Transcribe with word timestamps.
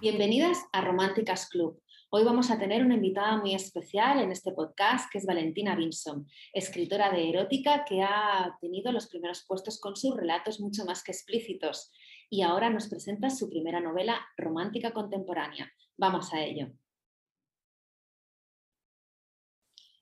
Bienvenidas 0.00 0.58
a 0.70 0.80
Románticas 0.80 1.48
Club. 1.48 1.82
Hoy 2.10 2.22
vamos 2.22 2.52
a 2.52 2.58
tener 2.58 2.84
una 2.84 2.94
invitada 2.94 3.36
muy 3.36 3.52
especial 3.52 4.20
en 4.20 4.30
este 4.30 4.52
podcast, 4.52 5.10
que 5.10 5.18
es 5.18 5.26
Valentina 5.26 5.74
Vinson, 5.74 6.24
escritora 6.52 7.10
de 7.10 7.28
erótica 7.28 7.84
que 7.84 8.00
ha 8.02 8.56
tenido 8.60 8.92
los 8.92 9.08
primeros 9.08 9.44
puestos 9.44 9.80
con 9.80 9.96
sus 9.96 10.16
relatos 10.16 10.60
mucho 10.60 10.84
más 10.84 11.02
que 11.02 11.10
explícitos 11.10 11.90
y 12.30 12.42
ahora 12.42 12.70
nos 12.70 12.86
presenta 12.86 13.28
su 13.28 13.50
primera 13.50 13.80
novela 13.80 14.24
romántica 14.36 14.92
contemporánea. 14.92 15.68
Vamos 15.96 16.32
a 16.32 16.44
ello. 16.44 16.68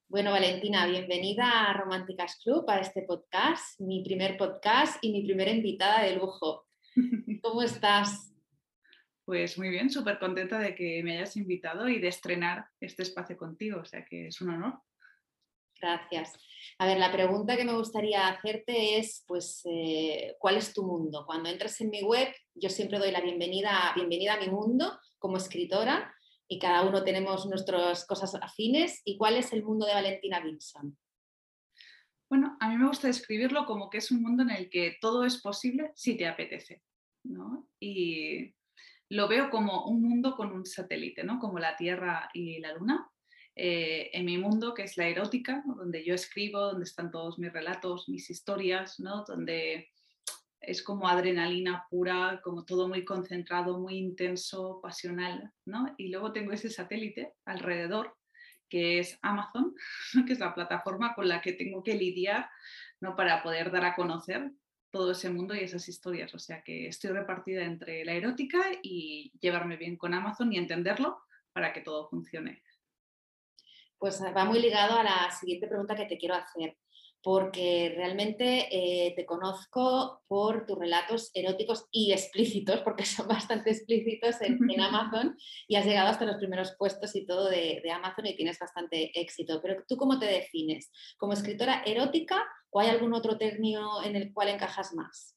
Bueno, 0.09 0.31
Valentina, 0.31 0.87
bienvenida 0.87 1.71
a 1.71 1.73
Románticas 1.73 2.39
Club, 2.45 2.69
a 2.69 2.81
este 2.81 3.01
podcast, 3.01 3.81
mi 3.81 4.05
primer 4.05 4.37
podcast 4.37 5.03
y 5.03 5.11
mi 5.11 5.25
primera 5.25 5.53
invitada 5.53 6.03
de 6.03 6.17
lujo. 6.17 6.67
¿Cómo 7.43 7.63
estás? 7.63 8.36
Pues 9.27 9.59
muy 9.59 9.71
bien, 9.71 9.91
súper 9.91 10.21
contenta 10.21 10.57
de 10.61 10.77
que 10.77 11.03
me 11.03 11.17
hayas 11.17 11.37
invitado 11.37 11.89
y 11.89 11.99
de 11.99 12.07
estrenar 12.07 12.69
este 12.81 13.03
espacio 13.03 13.37
contigo, 13.37 13.81
o 13.81 13.85
sea 13.85 14.05
que 14.05 14.29
es 14.29 14.41
un 14.41 14.51
honor. 14.51 14.81
Gracias. 15.81 16.33
A 16.79 16.87
ver, 16.87 16.99
la 16.99 17.11
pregunta 17.11 17.57
que 17.57 17.65
me 17.65 17.75
gustaría 17.75 18.29
hacerte 18.29 18.99
es, 18.99 19.25
pues, 19.27 19.63
eh, 19.65 20.37
¿cuál 20.39 20.57
es 20.57 20.73
tu 20.73 20.85
mundo? 20.85 21.25
Cuando 21.27 21.49
entras 21.49 21.81
en 21.81 21.91
mi 21.91 22.05
web, 22.05 22.33
yo 22.55 22.71
siempre 22.71 23.01
doy 23.01 23.11
la 23.11 23.21
bienvenida, 23.21 23.93
bienvenida 23.97 24.35
a 24.35 24.41
mi 24.41 24.49
mundo 24.49 24.97
como 25.19 25.39
escritora 25.39 26.15
y 26.47 26.61
cada 26.61 26.85
uno 26.85 27.03
tenemos 27.03 27.47
nuestras 27.47 28.07
cosas 28.07 28.37
afines. 28.37 29.03
¿Y 29.05 29.19
cuál 29.19 29.37
es 29.37 29.53
el 29.53 29.65
mundo 29.65 29.87
de 29.87 29.95
Valentina 29.95 30.39
Vinson? 30.39 30.97
Bueno, 32.31 32.57
a 32.61 32.69
mí 32.69 32.77
me 32.77 32.87
gusta 32.87 33.09
describirlo 33.09 33.67
como 33.67 33.91
que 33.91 33.99
es 33.99 34.13
un 34.13 34.23
mundo 34.23 34.45
en 34.45 34.51
el 34.51 34.71
que 34.71 34.99
todo 35.01 35.25
es 35.25 35.43
posible 35.43 35.91
si 35.97 36.17
te 36.17 36.29
apetece. 36.29 36.81
¿no? 37.29 37.69
Y 37.81 38.55
lo 39.09 39.29
veo 39.29 39.51
como 39.51 39.87
un 39.87 40.03
mundo 40.03 40.37
con 40.37 40.53
un 40.53 40.67
satélite, 40.67 41.25
¿no? 41.25 41.39
como 41.39 41.59
la 41.59 41.77
Tierra 41.77 42.29
y 42.33 42.59
la 42.61 42.73
Luna. 42.73 43.09
Eh, 43.55 44.11
en 44.13 44.27
mi 44.27 44.37
mundo, 44.37 44.75
que 44.75 44.83
es 44.83 44.99
la 44.99 45.09
erótica, 45.09 45.63
donde 45.65 46.05
yo 46.05 46.15
escribo, 46.15 46.61
donde 46.61 46.85
están 46.85 47.11
todos 47.11 47.39
mis 47.39 47.53
relatos, 47.53 48.09
mis 48.09 48.29
historias, 48.29 49.01
¿no? 49.01 49.25
donde 49.25 49.89
es 50.61 50.83
como 50.83 51.09
adrenalina 51.09 51.87
pura, 51.89 52.41
como 52.43 52.65
todo 52.65 52.89
muy 52.89 53.05
concentrado, 53.05 53.79
muy 53.79 53.97
intenso, 53.97 54.81
pasional. 54.83 55.53
¿no? 55.65 55.95
Y 55.97 56.09
luego 56.09 56.33
tengo 56.33 56.53
ese 56.53 56.69
satélite 56.69 57.33
alrededor, 57.47 58.15
que 58.69 58.99
es 58.99 59.19
Amazon, 59.23 59.75
que 60.27 60.33
es 60.33 60.39
la 60.41 60.55
plataforma 60.55 61.15
con 61.15 61.29
la 61.29 61.41
que 61.41 61.53
tengo 61.53 61.83
que 61.83 61.95
lidiar 61.95 62.51
¿no? 63.01 63.17
para 63.17 63.43
poder 63.43 63.71
dar 63.71 63.85
a 63.85 63.95
conocer 63.95 64.51
todo 64.97 65.13
ese 65.13 65.31
mundo 65.31 65.55
y 65.55 65.61
esas 65.61 65.89
historias. 65.89 66.35
O 66.35 66.39
sea 66.39 66.63
que 66.63 66.89
estoy 66.89 67.11
repartida 67.11 67.63
entre 67.63 68.05
la 68.05 68.13
erótica 68.13 68.63
y 68.83 69.33
llevarme 69.41 69.77
bien 69.77 69.97
con 69.97 70.15
Amazon 70.15 70.53
y 70.53 70.59
entenderlo 70.59 71.19
para 71.53 71.73
que 71.73 71.83
todo 71.83 72.09
funcione. 72.09 72.63
Pues 73.99 74.23
va 74.23 74.45
muy 74.45 74.61
ligado 74.61 74.99
a 74.99 75.05
la 75.05 75.31
siguiente 75.31 75.69
pregunta 75.69 75.95
que 75.95 76.07
te 76.07 76.19
quiero 76.19 76.35
hacer 76.35 76.77
porque 77.27 77.93
realmente 77.97 78.69
eh, 78.71 79.13
te 79.17 79.27
conozco 79.27 80.23
por 80.29 80.65
tus 80.65 80.79
relatos 80.79 81.33
eróticos 81.35 81.89
y 81.91 82.13
explícitos, 82.13 82.83
porque 82.83 83.05
son 83.05 83.27
bastante 83.27 83.73
explícitos 83.73 84.41
en, 84.43 84.81
Amazon 84.81 85.37
y 85.67 85.75
has 85.75 85.85
llegado 85.85 86.11
hasta 86.11 86.25
los 86.25 86.37
primeros 86.37 86.77
puestos 86.79 87.17
y 87.17 87.27
todo 87.27 87.51
de, 87.51 87.83
Amazon 87.93 88.27
y 88.27 88.37
tienes 88.37 88.61
bastante 88.61 89.11
éxito. 89.21 89.59
Pero 89.61 89.83
tú 89.89 89.97
cómo 89.97 90.21
te 90.21 90.27
defines? 90.27 90.93
¿Como 91.19 91.33
escritora 91.33 91.83
erótica 91.85 92.47
o 92.71 92.79
hay 92.79 92.91
algún 92.91 93.13
otro 93.13 93.37
término 93.37 94.05
en 94.05 94.15
el 94.15 94.33
cual 94.33 94.51
encajas 94.51 94.95
más? 94.95 95.37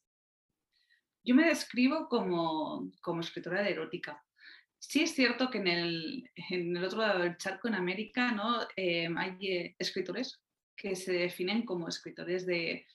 Yo 1.24 1.34
me 1.34 1.48
describo 1.48 2.08
como, 2.08 2.92
escritora 3.20 3.64
de 3.64 3.72
erótica. 3.72 4.24
Sí 4.78 5.02
es 5.02 5.16
cierto 5.16 5.50
que 5.50 5.58
en 5.58 5.68
el, 5.68 6.86
otro 6.86 7.00
lado 7.00 7.24
del 7.24 7.38
charco, 7.38 7.68
en 7.68 7.74
América, 7.74 8.32
¿no? 8.32 8.60
Eh, 8.76 9.10
hay 9.18 9.48
eh, 9.48 9.76
escritores 9.80 10.40
que 10.80 10.96
se 10.96 11.12
definen 11.12 11.66
como 11.66 11.90
escritores 11.90 12.46
de, 12.46 12.86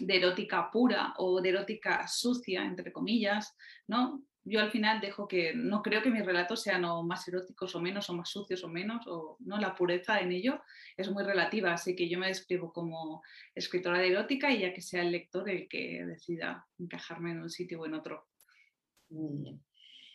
erótica 0.00 0.70
pura 0.70 1.14
o 1.18 1.40
de 1.40 1.50
erótica 1.50 2.08
sucia, 2.08 2.64
entre 2.64 2.92
comillas, 2.92 3.54
¿no? 3.86 4.24
Yo 4.42 4.60
al 4.60 4.70
final 4.70 5.00
dejo 5.00 5.26
que 5.26 5.54
no 5.54 5.82
creo 5.82 6.02
que 6.02 6.10
mis 6.10 6.24
relatos 6.24 6.62
sean 6.62 6.82
más 7.04 7.26
eróticos 7.26 7.74
o 7.74 7.80
menos, 7.80 8.08
o 8.08 8.14
más 8.14 8.30
sucios 8.30 8.62
o 8.62 8.68
menos, 8.68 9.06
o 9.06 9.36
no 9.40 9.58
la 9.58 9.74
pureza 9.74 10.20
en 10.20 10.32
ello 10.32 10.62
es 10.96 11.10
muy 11.10 11.24
relativa, 11.24 11.72
así 11.72 11.96
que 11.96 12.08
yo 12.08 12.18
me 12.18 12.28
describo 12.28 12.72
como 12.72 13.22
escritora 13.54 13.98
de 13.98 14.08
erótica 14.08 14.52
y 14.52 14.60
ya 14.60 14.72
que 14.72 14.82
sea 14.82 15.02
el 15.02 15.12
lector 15.12 15.48
el 15.50 15.68
que 15.68 16.04
decida 16.06 16.66
encajarme 16.78 17.32
en 17.32 17.42
un 17.42 17.50
sitio 17.50 17.80
o 17.80 17.86
en 17.86 17.94
otro. 17.94 18.28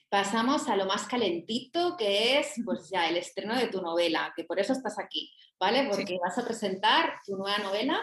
Pasamos 0.09 0.69
a 0.69 0.77
lo 0.77 0.85
más 0.85 1.07
calentito, 1.07 1.95
que 1.97 2.39
es 2.39 2.53
pues 2.63 2.89
ya 2.89 3.09
el 3.09 3.17
estreno 3.17 3.57
de 3.57 3.67
tu 3.67 3.81
novela, 3.81 4.33
que 4.35 4.45
por 4.45 4.59
eso 4.59 4.73
estás 4.73 4.97
aquí, 4.97 5.33
¿vale? 5.61 5.87
Porque 5.87 6.17
vas 6.17 6.37
a 6.39 6.43
presentar 6.43 7.19
tu 7.23 7.37
nueva 7.37 7.59
novela 7.59 8.01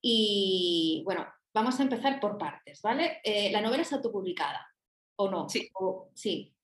y 0.00 1.02
bueno, 1.04 1.26
vamos 1.52 1.78
a 1.78 1.82
empezar 1.82 2.20
por 2.20 2.38
partes, 2.38 2.80
¿vale? 2.82 3.20
Eh, 3.24 3.50
la 3.50 3.60
novela 3.60 3.82
es 3.82 3.92
autopublicada, 3.92 4.64
¿o 5.16 5.28
no? 5.28 5.48
Sí. 5.48 5.68
sí. 6.14 6.54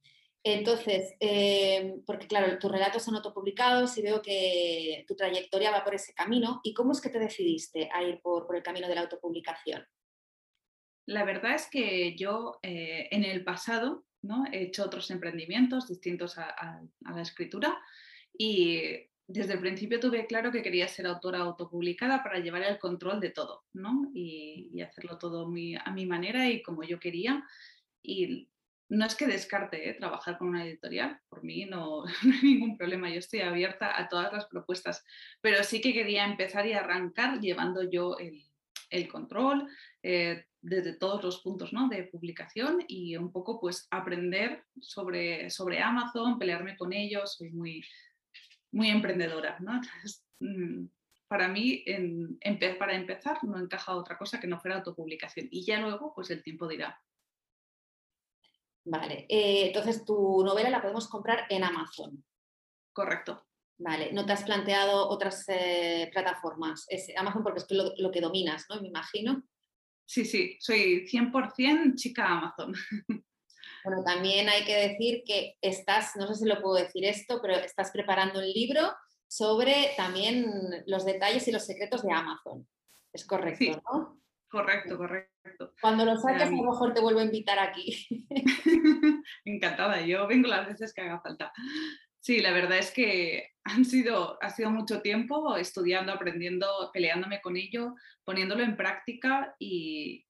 Entonces, 0.45 1.17
eh, 1.19 1.97
porque 2.07 2.29
claro, 2.29 2.57
tus 2.61 2.71
relatos 2.71 3.03
son 3.03 3.17
autopublicados 3.17 3.99
y 3.99 4.03
veo 4.03 4.23
que 4.23 5.05
tu 5.09 5.17
trayectoria 5.17 5.73
va 5.73 5.83
por 5.83 5.97
ese 5.97 6.15
camino. 6.15 6.61
¿Y 6.63 6.73
cómo 6.73 6.93
es 6.93 7.01
que 7.01 7.09
te 7.11 7.19
decidiste 7.19 7.91
a 7.93 8.05
ir 8.05 8.21
por, 8.23 8.47
el 8.55 8.63
camino 8.63 8.87
de 8.87 8.95
la 8.95 9.01
autopublicación? 9.01 9.85
La 11.07 11.25
verdad 11.25 11.57
es 11.57 11.69
que 11.69 12.15
yo 12.15 12.61
eh, 12.63 13.09
en 13.11 13.25
el 13.25 13.43
pasado 13.43 14.07
He 14.53 14.65
hecho 14.65 14.85
otros 14.85 15.11
emprendimientos 15.11 15.89
distintos 15.89 16.39
a, 16.39 16.83
la 17.01 17.23
escritura 17.23 17.79
y 18.37 19.06
desde 19.29 19.55
el 19.55 19.61
principio 19.61 19.99
tuve 19.99 20.27
claro 20.27 20.53
que 20.53 20.63
quería 20.63 20.87
ser 20.89 21.07
autora 21.07 21.41
autopublicada 21.41 22.23
para 22.23 22.39
llevar 22.39 22.63
el 22.63 22.79
control 22.79 23.21
de 23.21 23.31
todo 23.31 23.65
y, 24.15 24.81
hacerlo 24.81 25.19
todo 25.19 25.47
a 25.47 25.91
mi 25.91 26.07
manera 26.07 26.49
y 26.49 26.63
como 26.63 26.85
yo 26.85 27.01
quería. 27.01 27.45
Y 28.03 28.49
no 28.89 29.05
es 29.05 29.15
que 29.15 29.27
descarte 29.27 29.89
¿eh? 29.89 29.95
trabajar 29.95 30.39
con 30.39 30.49
una 30.49 30.65
editorial, 30.65 31.21
por 31.29 31.43
mí 31.43 31.65
no, 31.65 32.05
hay 32.23 32.43
ningún 32.43 32.77
problema, 32.77 33.11
yo 33.11 33.19
estoy 33.19 33.41
abierta 33.41 33.99
a 33.99 34.09
todas 34.09 34.33
las 34.33 34.47
propuestas, 34.47 35.05
pero 35.41 35.63
sí 35.65 35.81
que 35.81 35.93
quería 35.93 36.25
empezar 36.25 36.67
y 36.67 36.73
arrancar 36.73 37.41
llevando 37.41 37.83
yo 37.83 38.17
el, 38.19 38.43
control, 39.09 39.69
eh, 40.03 40.47
desde 40.63 40.95
todos 40.95 41.23
los 41.23 41.43
puntos 41.43 41.73
¿no? 41.73 41.89
de 41.89 42.05
publicación 42.05 42.85
y 42.89 43.17
un 43.17 43.31
poco 43.31 43.61
pues 43.61 43.87
aprender 43.91 44.65
sobre, 44.81 45.51
sobre 45.51 45.83
Amazon, 45.83 46.39
pelearme 46.39 46.77
con 46.77 46.93
ellos, 46.93 47.37
soy 47.37 47.51
muy, 47.51 47.85
muy 48.77 48.91
emprendedora. 48.91 49.57
¿no? 49.61 49.81
Mm, 50.41 50.89
para 51.29 51.49
mí, 51.49 51.83
en, 51.87 52.39
para 52.79 52.95
empezar, 52.95 53.43
no 53.43 53.59
encaja 53.59 53.97
otra 53.97 54.17
cosa 54.19 54.39
que 54.39 54.47
no 54.47 54.61
fuera 54.61 54.77
autopublicación 54.77 55.49
y 55.51 55.65
ya 55.65 55.81
luego 55.81 56.13
pues 56.15 56.31
el 56.31 56.43
tiempo 56.43 56.69
dirá. 56.69 57.01
Vale, 58.85 59.27
eh, 59.29 59.67
entonces 59.67 60.05
tu 60.05 60.45
novela 60.45 60.71
la 60.71 60.81
podemos 60.81 61.09
comprar 61.09 61.47
en 61.49 61.65
Amazon. 61.65 62.25
Correcto. 62.93 63.45
Vale, 63.79 64.13
no 64.13 64.25
te 64.25 64.33
has 64.33 64.45
planteado 64.45 65.09
otras 65.09 65.45
eh, 65.49 66.09
plataformas. 66.13 66.87
Es 66.89 67.09
Amazon 67.17 67.43
porque 67.43 67.59
es 67.59 67.67
lo, 67.71 67.93
lo, 67.99 68.11
que 68.11 68.21
dominas, 68.21 68.67
¿no? 68.71 68.81
Me 68.81 68.89
imagino. 68.89 69.43
Sí, 70.07 70.25
sí, 70.25 70.57
soy 70.61 71.07
100% 71.09 71.95
chica 71.97 72.27
Amazon. 72.29 72.73
Bueno, 73.87 74.03
también 74.03 74.49
hay 74.49 74.65
que 74.65 74.75
decir 74.75 75.23
que 75.25 75.55
estás, 75.61 76.17
no 76.17 76.27
sé 76.27 76.35
si 76.35 76.45
lo 76.45 76.61
puedo 76.61 76.75
decir 76.75 77.05
esto, 77.05 77.39
pero 77.41 77.55
estás 77.55 77.93
preparando 77.93 78.41
un 78.41 78.47
libro 78.47 78.81
sobre 79.29 79.93
también 79.97 80.45
los 80.87 81.05
detalles 81.05 81.47
y 81.47 81.53
los 81.53 81.65
secretos 81.65 82.03
de 82.03 82.13
Amazon. 82.13 82.67
Es 83.13 83.25
correcto, 83.25 83.81
¿no? 83.89 84.21
Correcto, 84.49 84.99
correcto. 84.99 85.73
Cuando 85.81 86.05
lo 86.05 86.17
saques, 86.17 86.49
a 86.49 86.51
lo 86.51 86.65
mejor 86.65 86.95
te 86.95 87.01
vuelvo 87.01 87.21
a 87.21 87.25
invitar 87.25 87.61
aquí. 87.61 88.09
Encantada, 89.45 90.01
yo 90.01 90.27
vengo 90.27 90.49
las 90.49 90.67
veces 90.67 90.93
que 90.93 91.03
haga 91.03 91.21
falta. 91.21 91.53
Sí, 92.19 92.41
la 92.41 92.51
verdad 92.51 92.79
es 92.79 92.91
que 92.91 93.51
han 93.63 93.85
sido, 93.85 94.37
ha 94.43 94.51
sido 94.51 94.69
mucho 94.71 95.01
tiempo 95.01 95.57
estudiando, 95.57 96.13
aprendiendo, 96.13 96.91
peleándome 96.93 97.41
con 97.41 97.57
ello, 97.57 97.95
poniéndolo 98.25 98.65
en 98.65 98.77
práctica 98.77 99.55
y, 99.61 100.26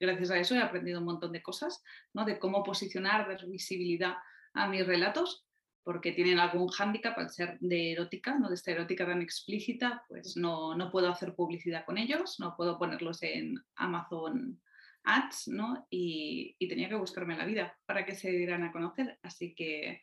gracias 0.00 0.30
a 0.30 0.38
eso 0.38 0.54
he 0.54 0.60
aprendido 0.60 1.00
un 1.00 1.06
montón 1.06 1.32
de 1.32 1.42
cosas, 1.42 1.82
¿no? 2.12 2.24
de 2.24 2.38
cómo 2.38 2.62
posicionar, 2.62 3.28
dar 3.28 3.46
visibilidad 3.46 4.14
a 4.54 4.68
mis 4.68 4.86
relatos, 4.86 5.44
porque 5.82 6.12
tienen 6.12 6.38
algún 6.38 6.68
hándicap 6.68 7.16
al 7.18 7.30
ser 7.30 7.58
de 7.60 7.92
erótica, 7.92 8.38
¿no? 8.38 8.48
de 8.48 8.56
esta 8.56 8.72
erótica 8.72 9.06
tan 9.06 9.22
explícita, 9.22 10.04
pues 10.08 10.36
no, 10.36 10.76
no 10.76 10.90
puedo 10.90 11.08
hacer 11.08 11.34
publicidad 11.34 11.84
con 11.84 11.98
ellos, 11.98 12.40
no 12.40 12.56
puedo 12.56 12.78
ponerlos 12.78 13.22
en 13.22 13.56
Amazon 13.76 14.60
Ads, 15.04 15.48
¿no? 15.48 15.86
Y, 15.88 16.56
y 16.58 16.66
tenía 16.66 16.88
que 16.88 16.96
buscarme 16.96 17.36
la 17.36 17.44
vida 17.44 17.78
para 17.86 18.04
que 18.04 18.16
se 18.16 18.32
dieran 18.32 18.64
a 18.64 18.72
conocer. 18.72 19.16
Así 19.22 19.54
que 19.54 20.02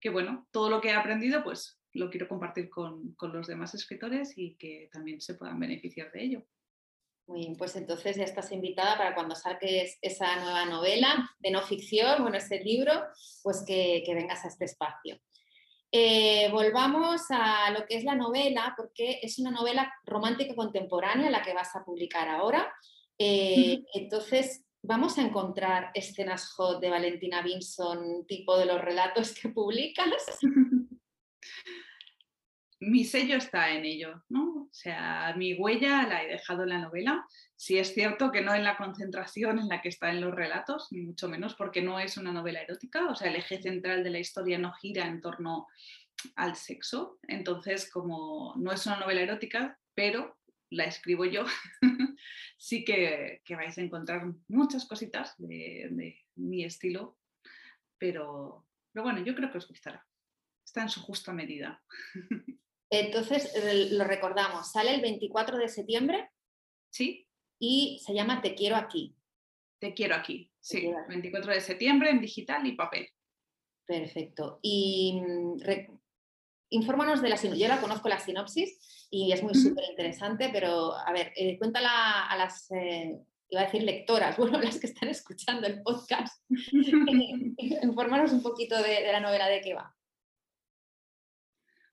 que 0.00 0.10
bueno, 0.10 0.46
todo 0.50 0.70
lo 0.70 0.80
que 0.80 0.88
he 0.88 0.94
aprendido 0.94 1.42
pues 1.42 1.80
lo 1.92 2.10
quiero 2.10 2.28
compartir 2.28 2.68
con, 2.68 3.16
los 3.20 3.46
demás 3.46 3.74
escritores 3.74 4.36
y 4.36 4.54
que 4.56 4.88
también 4.92 5.20
se 5.20 5.34
puedan 5.34 5.58
beneficiar 5.58 6.12
de 6.12 6.22
ello. 6.22 6.46
Muy 7.28 7.40
bien, 7.40 7.56
pues 7.56 7.74
entonces 7.74 8.16
ya 8.16 8.24
estás 8.24 8.52
invitada 8.52 8.96
para 8.96 9.14
cuando 9.14 9.34
saques 9.34 9.98
esa 10.00 10.36
nueva 10.36 10.64
novela 10.64 11.28
de 11.40 11.50
no 11.50 11.60
ficción, 11.62 12.22
bueno, 12.22 12.36
ese 12.36 12.60
libro, 12.60 12.92
pues 13.42 13.64
que, 13.66 14.04
vengas 14.14 14.44
a 14.44 14.48
este 14.48 14.66
espacio. 14.66 15.18
Eh, 15.90 16.48
volvamos 16.52 17.22
a 17.30 17.70
lo 17.70 17.84
que 17.84 17.96
es 17.96 18.04
la 18.04 18.14
novela, 18.14 18.74
porque 18.76 19.18
es 19.22 19.40
una 19.40 19.50
novela 19.50 19.92
romántica 20.04 20.54
contemporánea 20.54 21.30
la 21.30 21.42
que 21.42 21.54
vas 21.54 21.74
a 21.74 21.84
publicar 21.84 22.28
ahora. 22.28 22.72
Eh, 23.18 23.82
entonces, 23.94 24.64
vamos 24.82 25.18
a 25.18 25.22
encontrar 25.22 25.90
escenas 25.94 26.52
hot 26.52 26.80
de 26.80 26.90
Valentina 26.90 27.42
Vinson, 27.42 28.24
tipo 28.26 28.56
de 28.56 28.66
los 28.66 28.80
relatos 28.80 29.34
que 29.34 29.48
publicas. 29.48 30.06
mi 32.80 33.04
sello 33.04 33.36
está 33.36 33.70
en 33.70 33.84
ello, 33.84 34.22
¿no? 34.28 34.64
O 34.64 34.68
sea, 34.72 35.34
mi 35.36 35.54
huella 35.54 36.06
la 36.06 36.22
he 36.22 36.28
dejado 36.28 36.64
en 36.64 36.70
la 36.70 36.78
novela. 36.78 37.26
Sí 37.56 37.78
es 37.78 37.94
cierto 37.94 38.30
que 38.30 38.42
no 38.42 38.54
en 38.54 38.64
la 38.64 38.76
concentración 38.76 39.58
en 39.58 39.68
la 39.68 39.80
que 39.80 39.88
está 39.88 40.10
en 40.10 40.20
los 40.20 40.34
relatos, 40.34 40.88
ni 40.90 41.00
mucho 41.00 41.28
menos 41.28 41.54
porque 41.54 41.80
no 41.80 41.98
es 41.98 42.16
una 42.16 42.32
novela 42.32 42.60
erótica, 42.60 43.08
o 43.08 43.14
sea, 43.14 43.28
el 43.28 43.36
eje 43.36 43.62
central 43.62 44.04
de 44.04 44.10
la 44.10 44.18
historia 44.18 44.58
no 44.58 44.72
gira 44.74 45.06
en 45.06 45.20
torno 45.20 45.66
al 46.34 46.56
sexo. 46.56 47.18
Entonces, 47.22 47.90
como 47.90 48.54
no 48.56 48.72
es 48.72 48.84
una 48.86 49.00
novela 49.00 49.22
erótica, 49.22 49.78
pero 49.94 50.36
la 50.70 50.84
escribo 50.84 51.24
yo, 51.24 51.44
sí 52.58 52.84
que, 52.84 53.40
vais 53.48 53.78
a 53.78 53.82
encontrar 53.82 54.26
muchas 54.48 54.84
cositas 54.86 55.34
de, 55.38 55.88
de 55.92 56.18
mi 56.34 56.64
estilo, 56.64 57.16
pero, 57.96 58.66
pero 58.92 59.04
bueno, 59.04 59.24
yo 59.24 59.34
creo 59.34 59.50
que 59.50 59.58
os 59.58 59.68
gustará. 59.68 60.04
Está 60.64 60.82
en 60.82 60.88
su 60.90 61.00
justa 61.00 61.32
medida. 61.32 61.82
Entonces, 62.90 63.52
lo 63.92 64.04
recordamos, 64.04 64.70
sale 64.70 64.94
el 64.94 65.00
24 65.00 65.58
de 65.58 65.68
septiembre. 65.68 66.30
Sí. 66.90 67.26
Y 67.58 68.00
se 68.04 68.14
llama 68.14 68.40
Te 68.40 68.54
quiero 68.54 68.76
aquí. 68.76 69.16
Te 69.78 69.92
quiero 69.92 70.14
aquí, 70.14 70.50
sí. 70.60 70.90
24 71.08 71.52
de 71.52 71.60
septiembre 71.60 72.10
en 72.10 72.20
digital 72.20 72.66
y 72.66 72.72
papel. 72.72 73.08
Perfecto. 73.86 74.58
Y 74.62 75.20
mm, 75.20 75.56
infórmanos 76.70 77.22
de 77.22 77.28
la 77.28 77.36
sinopsis. 77.36 77.62
Yo 77.62 77.68
la 77.68 77.80
conozco 77.80 78.08
la 78.08 78.18
sinopsis 78.18 79.08
y 79.10 79.32
es 79.32 79.42
muy 79.42 79.54
súper 79.54 79.84
interesante, 79.90 80.50
pero 80.52 80.94
a 80.94 81.12
ver, 81.12 81.32
eh, 81.36 81.58
cuéntala 81.58 82.26
a 82.26 82.36
las, 82.36 82.70
eh, 82.72 83.18
iba 83.48 83.60
a 83.60 83.64
decir 83.64 83.82
lectoras, 83.82 84.36
bueno, 84.38 84.60
las 84.60 84.78
que 84.78 84.86
están 84.86 85.08
escuchando 85.08 85.66
el 85.66 85.82
podcast. 85.82 86.42
infórmanos 87.82 88.32
un 88.32 88.42
poquito 88.42 88.80
de 88.82 89.12
la 89.12 89.20
novela 89.20 89.48
de 89.48 89.60
qué 89.60 89.74
va. 89.74 89.95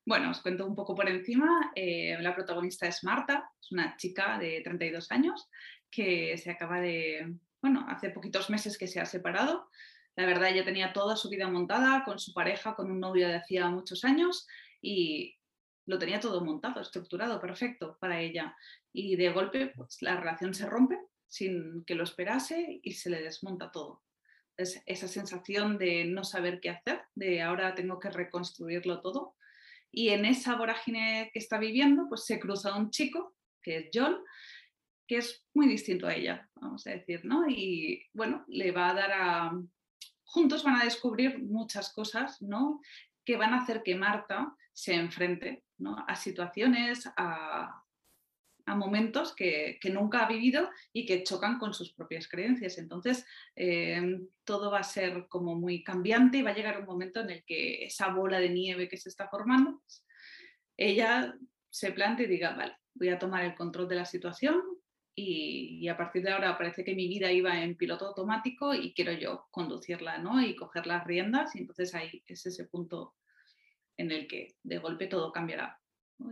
Bueno, 0.06 0.30
os 0.30 0.42
cuento 0.42 0.66
un 0.66 0.74
poco 0.74 0.94
por 0.94 1.08
encima. 1.08 1.72
Eh, 1.74 2.16
la 2.20 2.34
protagonista 2.34 2.86
es 2.86 3.02
Marta, 3.04 3.50
es 3.58 3.72
una 3.72 3.96
chica 3.96 4.38
de 4.38 4.60
32 4.62 5.10
años 5.10 5.48
que 5.90 6.36
se 6.36 6.50
acaba 6.50 6.80
de, 6.80 7.34
bueno, 7.62 7.86
hace 7.88 8.10
poquitos 8.10 8.50
meses 8.50 8.76
que 8.76 8.86
se 8.86 9.00
ha 9.00 9.06
separado. 9.06 9.70
La 10.14 10.26
verdad, 10.26 10.50
ella 10.50 10.64
tenía 10.64 10.92
toda 10.92 11.16
su 11.16 11.30
vida 11.30 11.48
montada 11.48 12.04
con 12.04 12.18
su 12.18 12.34
pareja, 12.34 12.74
con 12.74 12.90
un 12.90 13.00
novio 13.00 13.28
de 13.28 13.36
hacía 13.36 13.70
muchos 13.70 14.04
años 14.04 14.46
y 14.82 15.38
lo 15.86 15.98
tenía 15.98 16.20
todo 16.20 16.44
montado, 16.44 16.80
estructurado, 16.82 17.40
perfecto 17.40 17.96
para 17.98 18.20
ella. 18.20 18.54
Y 18.92 19.16
de 19.16 19.32
golpe, 19.32 19.72
pues 19.74 20.02
la 20.02 20.16
relación 20.16 20.52
se 20.52 20.66
rompe 20.66 20.98
sin 21.28 21.82
que 21.86 21.94
lo 21.94 22.04
esperase 22.04 22.78
y 22.82 22.92
se 22.92 23.08
le 23.08 23.22
desmonta 23.22 23.72
todo. 23.72 24.02
Es 24.58 24.82
esa 24.84 25.08
sensación 25.08 25.78
de 25.78 26.04
no 26.04 26.24
saber 26.24 26.60
qué 26.60 26.70
hacer, 26.70 27.00
de 27.14 27.40
ahora 27.40 27.74
tengo 27.74 27.98
que 27.98 28.10
reconstruirlo 28.10 29.00
todo 29.00 29.34
y 29.94 30.10
en 30.10 30.24
esa 30.24 30.56
vorágine 30.56 31.30
que 31.32 31.38
está 31.38 31.58
viviendo, 31.58 32.06
pues 32.08 32.24
se 32.24 32.40
cruza 32.40 32.76
un 32.76 32.90
chico, 32.90 33.34
que 33.62 33.78
es 33.78 33.90
John, 33.92 34.16
que 35.06 35.18
es 35.18 35.46
muy 35.54 35.68
distinto 35.68 36.06
a 36.06 36.14
ella, 36.14 36.48
vamos 36.54 36.86
a 36.86 36.90
decir, 36.90 37.24
¿no? 37.24 37.48
Y 37.48 38.04
bueno, 38.12 38.44
le 38.48 38.72
va 38.72 38.90
a 38.90 38.94
dar 38.94 39.12
a... 39.12 39.52
Juntos 40.24 40.64
van 40.64 40.80
a 40.80 40.84
descubrir 40.84 41.38
muchas 41.38 41.92
cosas, 41.92 42.40
¿no? 42.42 42.80
Que 43.24 43.36
van 43.36 43.54
a 43.54 43.62
hacer 43.62 43.82
que 43.82 43.94
Marta 43.94 44.54
se 44.72 44.94
enfrente 44.94 45.64
¿no? 45.78 45.96
a 46.08 46.16
situaciones, 46.16 47.08
a, 47.16 47.83
a 48.66 48.74
momentos 48.74 49.34
que, 49.34 49.78
nunca 49.92 50.24
ha 50.24 50.28
vivido 50.28 50.70
y 50.92 51.06
que 51.06 51.22
chocan 51.22 51.58
con 51.58 51.74
sus 51.74 51.92
propias 51.92 52.28
creencias. 52.28 52.78
Entonces, 52.78 53.26
eh, 53.56 54.20
todo 54.44 54.70
va 54.70 54.80
a 54.80 54.84
ser 54.84 55.26
como 55.28 55.54
muy 55.54 55.84
cambiante 55.84 56.38
y 56.38 56.42
va 56.42 56.50
a 56.50 56.54
llegar 56.54 56.80
un 56.80 56.86
momento 56.86 57.20
en 57.20 57.30
el 57.30 57.44
que 57.44 57.84
esa 57.84 58.08
bola 58.08 58.40
de 58.40 58.48
nieve 58.48 58.88
que 58.88 58.96
se 58.96 59.08
está 59.08 59.28
formando, 59.28 59.82
ella 60.76 61.34
se 61.70 61.92
plantea 61.92 62.26
y 62.26 62.28
diga, 62.28 62.54
vale, 62.54 62.76
voy 62.94 63.08
a 63.08 63.18
tomar 63.18 63.44
el 63.44 63.54
control 63.54 63.88
de 63.88 63.96
la 63.96 64.04
situación 64.04 64.62
y, 65.16 65.86
a 65.88 65.96
partir 65.96 66.22
de 66.22 66.32
ahora 66.32 66.58
parece 66.58 66.84
que 66.84 66.94
mi 66.94 67.06
vida 67.06 67.30
iba 67.30 67.62
en 67.62 67.76
piloto 67.76 68.06
automático 68.06 68.74
y 68.74 68.92
quiero 68.94 69.12
yo 69.12 69.46
conducirla 69.50 70.18
¿no? 70.18 70.42
y 70.42 70.56
coger 70.56 70.86
las 70.86 71.04
riendas 71.04 71.54
y 71.54 71.60
entonces 71.60 71.94
ahí 71.94 72.22
es 72.26 72.46
ese 72.46 72.64
punto 72.64 73.14
en 73.96 74.10
el 74.10 74.26
que 74.26 74.56
de 74.62 74.78
golpe 74.78 75.06
todo 75.06 75.30
cambiará. 75.30 75.80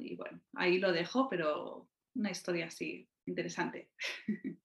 Y 0.01 0.17
bueno, 0.17 0.41
ahí 0.55 0.79
lo 0.79 0.93
dejo, 0.93 1.29
pero 1.29 1.89
una 2.15 2.31
historia 2.31 2.67
así 2.67 3.09
interesante. 3.27 3.91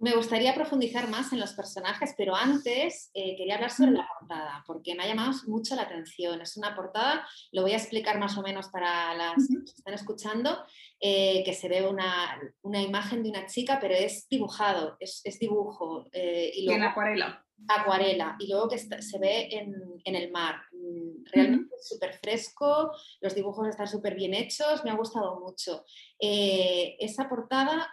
Me 0.00 0.14
gustaría 0.14 0.54
profundizar 0.54 1.10
más 1.10 1.30
en 1.34 1.40
los 1.40 1.52
personajes, 1.52 2.14
pero 2.16 2.34
antes 2.34 3.10
eh, 3.12 3.36
quería 3.36 3.56
hablar 3.56 3.70
sobre 3.70 3.90
la 3.90 4.08
portada, 4.18 4.64
porque 4.66 4.94
me 4.94 5.02
ha 5.02 5.06
llamado 5.06 5.32
mucho 5.46 5.76
la 5.76 5.82
atención. 5.82 6.40
Es 6.40 6.56
una 6.56 6.74
portada, 6.74 7.28
lo 7.52 7.60
voy 7.60 7.72
a 7.72 7.76
explicar 7.76 8.18
más 8.18 8.38
o 8.38 8.42
menos 8.42 8.68
para 8.68 9.12
las 9.14 9.46
que 9.46 9.72
están 9.76 9.92
escuchando, 9.92 10.64
eh, 11.00 11.42
que 11.44 11.52
se 11.52 11.68
ve 11.68 11.86
una, 11.86 12.40
imagen 12.80 13.22
de 13.22 13.28
una 13.28 13.44
chica, 13.44 13.76
pero 13.78 13.92
es 13.92 14.26
dibujado, 14.30 14.96
es, 15.00 15.22
dibujo. 15.38 16.08
Eh, 16.12 16.50
y 16.54 16.72
en 16.72 16.82
acuarela. 16.82 17.44
Acuarela, 17.68 18.36
y 18.38 18.48
luego 18.48 18.68
que 18.68 18.78
se 18.78 19.18
ve 19.18 19.48
en, 19.50 19.74
en 20.04 20.14
el 20.16 20.30
mar. 20.30 20.56
Mm, 20.72 21.24
realmente 21.32 21.76
súper 21.80 22.14
fresco, 22.14 22.92
los 23.20 23.34
dibujos 23.34 23.68
están 23.68 23.86
súper 23.86 24.14
bien 24.14 24.34
hechos, 24.34 24.84
me 24.84 24.90
ha 24.90 24.96
gustado 24.96 25.40
mucho. 25.40 25.84
esa 26.18 27.28
portada 27.28 27.88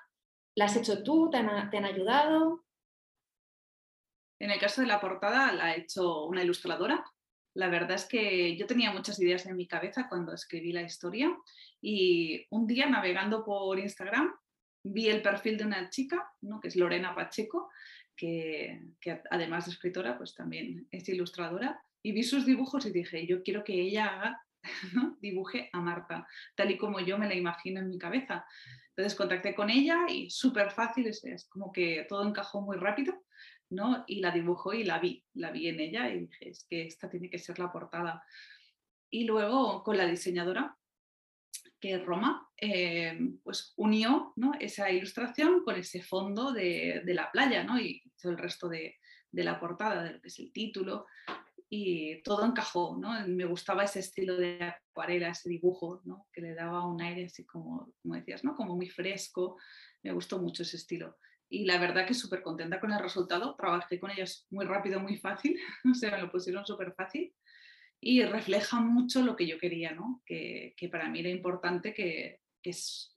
¿La 0.58 0.66
has 0.66 0.76
hecho 0.76 1.04
tú? 1.04 1.30
¿Te 1.30 1.38
han, 1.38 1.86
ayudado? 1.86 2.66
En 4.40 4.50
el 4.50 4.60
caso 4.60 4.82
de 4.82 4.88
la 4.88 5.00
portada 5.00 5.54
la 5.54 5.66
ha 5.66 5.76
hecho 5.76 6.26
una 6.26 6.42
ilustradora. 6.42 7.06
La 7.54 7.70
verdad 7.70 7.92
es 7.92 8.06
que 8.06 8.58
yo 8.58 8.66
tenía 8.66 8.92
muchas 8.92 9.20
ideas 9.20 9.46
en 9.46 9.56
mi 9.56 9.68
cabeza 9.68 10.10
cuando 10.10 10.34
escribí 10.34 10.72
la 10.72 10.82
historia 10.82 11.30
y 11.80 12.44
un 12.50 12.66
día 12.66 12.88
navegando 12.88 13.46
por 13.46 13.78
Instagram 13.78 14.34
vi 14.84 15.10
el 15.10 15.22
perfil 15.22 15.58
de 15.58 15.66
una 15.66 15.92
chica, 15.92 16.28
¿no? 16.42 16.60
que 16.60 16.70
es 16.70 16.76
Lorena 16.76 17.14
Pacheco, 17.14 17.70
que, 18.18 18.82
además 19.30 19.66
de 19.66 19.72
escritora, 19.72 20.18
pues 20.18 20.36
también 20.36 20.88
es 20.92 21.08
ilustradora, 21.08 21.82
y 22.04 22.12
vi 22.12 22.24
sus 22.24 22.46
dibujos 22.46 22.86
y 22.86 22.92
dije, 22.92 23.26
yo 23.26 23.44
quiero 23.44 23.64
que 23.64 23.74
ella 23.74 24.08
haga, 24.08 24.42
dibuje 25.22 25.70
a 25.72 25.80
Marta, 25.80 26.28
tal 26.56 26.72
y 26.72 26.78
como 26.78 27.00
yo 27.00 27.18
me 27.18 27.28
la 27.28 27.36
imagino 27.36 27.80
en 27.80 27.90
mi 27.90 27.98
cabeza. 27.98 28.46
Entonces 28.90 29.16
contacté 29.16 29.54
con 29.54 29.70
ella 29.70 30.06
y 30.10 30.30
súper 30.30 30.72
fácil, 30.72 31.08
es, 31.08 31.48
como 31.50 31.72
que 31.72 32.06
todo 32.10 32.28
encajó 32.28 32.62
muy 32.62 32.78
rápido, 32.78 33.24
¿no? 33.70 34.04
Y 34.08 34.20
la 34.20 34.32
dibujó 34.32 34.74
y 34.74 34.84
la 34.84 35.00
vi, 35.00 35.24
la 35.34 35.52
vi 35.52 35.68
en 35.68 35.80
ella 35.80 36.10
y 36.10 36.22
dije, 36.22 36.50
es 36.50 36.66
que 36.68 36.88
esta 36.88 37.10
tiene 37.10 37.30
que 37.30 37.38
ser 37.38 37.60
la 37.60 37.72
portada. 37.72 38.24
Y 39.10 39.26
luego 39.26 39.84
con 39.84 39.98
la 39.98 40.08
diseñadora, 40.08 40.78
que 41.80 41.98
Roma, 42.00 42.50
eh, 42.58 43.18
pues 43.44 43.74
unió 43.78 44.34
esa 44.60 44.90
ilustración 44.90 45.64
con 45.64 45.76
ese 45.76 46.02
fondo 46.02 46.52
de, 46.52 47.02
la 47.06 47.32
playa. 47.32 47.66
Y 47.80 48.02
hizo 48.06 48.30
el 48.30 48.38
resto 48.38 48.68
de, 48.68 48.96
la 49.32 49.60
portada, 49.60 50.04
de 50.04 50.14
lo 50.14 50.22
que 50.22 50.28
es 50.28 50.40
el 50.40 50.52
título, 50.52 51.06
y 51.70 52.22
todo 52.24 52.46
encajó, 52.46 52.98
¿no? 52.98 53.28
Me 53.28 53.46
gustaba 53.46 53.84
ese 53.84 54.00
estilo 54.00 54.38
de 54.38 54.64
acuarela, 54.64 55.30
ese 55.30 55.50
dibujo. 55.50 56.02
Que 56.32 56.42
le 56.42 56.56
daba 56.56 56.86
un 56.88 57.02
aire 57.02 57.26
así 57.26 57.46
como, 57.46 57.94
como 58.02 58.16
decías. 58.16 58.42
Como 58.42 58.76
muy 58.76 58.90
fresco, 58.90 59.58
me 60.04 60.14
gustó 60.14 60.40
mucho 60.40 60.64
ese 60.64 60.78
estilo. 60.78 61.18
Y 61.50 61.66
la 61.66 61.78
verdad 61.78 62.06
que 62.06 62.14
súper 62.14 62.42
contenta 62.42 62.80
con 62.80 62.92
el 62.92 63.00
resultado, 63.00 63.56
trabajé 63.56 64.00
con 64.00 64.12
ellos 64.12 64.46
muy 64.50 64.66
rápido, 64.66 65.00
muy 65.00 65.18
fácil, 65.18 65.58
o 65.92 65.94
sea, 65.94 66.12
me 66.12 66.22
lo 66.22 66.32
pusieron 66.32 66.66
súper 66.66 66.94
fácil 66.94 67.34
y 68.00 68.24
refleja 68.24 68.80
mucho 68.80 69.22
lo 69.22 69.36
que 69.36 69.48
yo 69.48 69.58
quería, 69.58 69.92
¿no? 69.92 70.22
Que, 70.26 70.74
que 70.78 70.90
para 70.90 71.10
mí 71.10 71.20
era 71.20 71.30
importante 71.30 71.94
que, 71.94 72.42
que, 72.62 72.72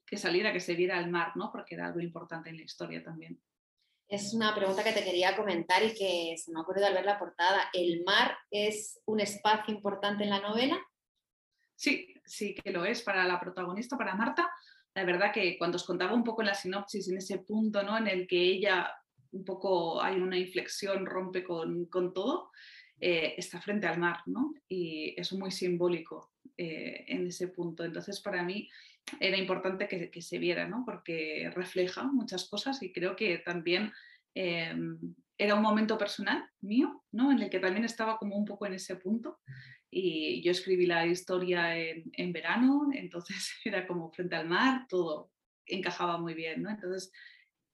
que 0.05 0.17
saliera, 0.17 0.51
que 0.51 0.59
se 0.59 0.75
viera 0.75 0.97
al 0.97 1.09
mar, 1.09 1.33
¿no? 1.35 1.51
Porque 1.51 1.75
era 1.75 1.87
algo 1.87 1.99
importante 1.99 2.49
en 2.49 2.57
la 2.57 2.63
historia 2.63 3.03
también 3.03 3.39
es 4.11 4.33
una 4.33 4.53
pregunta 4.53 4.83
que 4.83 4.91
te 4.91 5.05
quería 5.05 5.37
comentar 5.37 5.81
y 5.83 5.93
que 5.93 6.35
se 6.37 6.51
me 6.51 6.59
ha 6.59 6.63
ocurrido 6.63 6.85
al 6.85 6.93
ver 6.93 7.05
la 7.05 7.17
portada. 7.17 7.69
¿El 7.71 8.03
mar 8.03 8.37
es 8.51 8.99
un 9.05 9.21
espacio 9.21 9.73
importante 9.73 10.25
en 10.25 10.31
la 10.31 10.41
novela? 10.41 10.77
Sí, 11.75 12.13
sí 12.25 12.53
que 12.53 12.71
lo 12.71 12.83
es 12.83 13.03
para 13.03 13.23
la 13.23 13.39
protagonista, 13.39 13.97
para 13.97 14.13
Marta. 14.15 14.51
La 14.93 15.05
verdad 15.05 15.31
que 15.33 15.57
cuando 15.57 15.77
os 15.77 15.85
contaba 15.85 16.13
un 16.13 16.25
poco 16.25 16.41
en 16.41 16.47
la 16.47 16.53
sinopsis, 16.53 17.07
en 17.07 17.19
ese 17.19 17.37
punto 17.37 17.83
¿no? 17.83 17.97
en 17.97 18.09
el 18.09 18.27
que 18.27 18.37
ella 18.37 18.93
un 19.31 19.45
poco 19.45 20.01
hay 20.01 20.17
una 20.17 20.37
inflexión, 20.37 21.05
rompe 21.05 21.45
con, 21.45 21.87
todo, 22.13 22.51
eh, 23.03 23.33
está 23.35 23.59
frente 23.59 23.87
al 23.87 23.97
mar, 23.97 24.19
¿no? 24.27 24.53
Y 24.69 25.15
es 25.19 25.33
muy 25.33 25.49
simbólico 25.49 26.31
eh, 26.55 27.03
en 27.07 27.25
ese 27.25 27.47
punto. 27.47 27.83
Entonces, 27.83 28.21
para 28.21 28.43
mí, 28.43 28.69
era 29.19 29.37
importante 29.37 29.87
que, 29.87 30.21
se 30.21 30.37
viera, 30.37 30.67
¿no? 30.67 30.83
porque 30.85 31.51
refleja 31.55 32.03
muchas 32.03 32.47
cosas 32.47 32.81
y 32.83 32.91
creo 32.93 33.15
que 33.15 33.39
también 33.39 33.91
em, 34.35 34.99
era 35.35 35.55
un 35.55 35.63
momento 35.63 35.97
personal 35.97 36.47
mío, 36.61 37.03
¿no? 37.11 37.31
en 37.31 37.39
el 37.39 37.49
que 37.49 37.59
también 37.59 37.85
estaba 37.85 38.17
como 38.17 38.35
un 38.35 38.45
poco 38.45 38.67
en 38.67 38.73
ese 38.73 38.95
punto. 38.95 39.39
Y 39.89 40.41
yo 40.43 40.51
escribí 40.51 40.85
la 40.85 41.07
historia 41.07 41.75
en, 41.77 42.31
verano, 42.31 42.91
entonces 42.93 43.51
era 43.65 43.87
como 43.87 44.11
frente 44.11 44.35
al 44.35 44.47
mar, 44.47 44.85
todo 44.87 45.31
encajaba 45.65 46.17
muy 46.17 46.33
bien, 46.33 46.61
¿no? 46.61 46.69
Entonces 46.69 47.11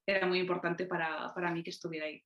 era 0.06 0.26
muy 0.26 0.40
importante 0.40 0.86
para, 0.86 1.34
para 1.34 1.52
mí 1.52 1.64
que 1.64 1.70
estuviera 1.72 2.06
ahí. 2.06 2.24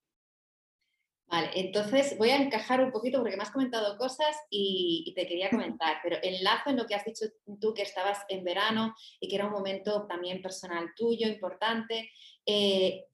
Vale, 1.31 1.49
entonces 1.53 2.17
voy 2.17 2.29
a 2.29 2.35
encajar 2.35 2.83
un 2.83 2.91
poquito 2.91 3.19
porque 3.19 3.37
me 3.37 3.43
has 3.43 3.51
comentado 3.51 3.97
cosas 3.97 4.35
y, 4.49 5.13
te 5.15 5.25
quería 5.25 5.49
comentar, 5.49 5.99
pero 6.03 6.17
enlazo 6.21 6.71
en 6.71 6.75
lo 6.75 6.85
que 6.85 6.93
has 6.93 7.05
dicho 7.05 7.25
tú 7.61 7.73
que 7.73 7.83
estabas 7.83 8.19
en 8.27 8.43
verano 8.43 8.93
y 9.17 9.29
que 9.29 9.35
era 9.35 9.45
un 9.45 9.53
momento 9.53 10.05
también 10.07 10.41
personal 10.41 10.89
tuyo, 10.93 11.29
importante. 11.29 12.11
Eh, 12.45 13.05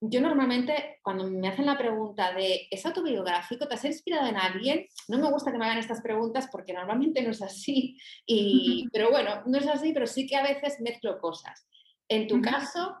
yo 0.00 0.22
normalmente 0.22 1.00
cuando 1.02 1.28
me 1.28 1.48
hacen 1.48 1.66
la 1.66 1.76
pregunta 1.76 2.32
de 2.32 2.66
¿es 2.70 2.86
autobiográfico? 2.86 3.68
¿Te 3.68 3.74
has 3.74 3.84
inspirado 3.84 4.26
en 4.26 4.38
alguien? 4.38 4.86
No 5.08 5.18
me 5.18 5.30
gusta 5.30 5.52
que 5.52 5.58
me 5.58 5.66
hagan 5.66 5.76
estas 5.76 6.00
preguntas 6.00 6.48
porque 6.50 6.72
normalmente 6.72 7.20
no 7.20 7.32
es 7.32 7.42
así, 7.42 7.98
y, 8.24 8.86
pero 8.92 9.10
bueno, 9.10 9.42
no 9.44 9.58
es 9.58 9.66
así, 9.66 9.92
pero 9.92 10.06
sí 10.06 10.26
que 10.26 10.36
a 10.36 10.42
veces 10.42 10.80
mezclo 10.80 11.18
cosas. 11.18 11.68
En 12.08 12.26
tu 12.26 12.40
caso, 12.40 12.96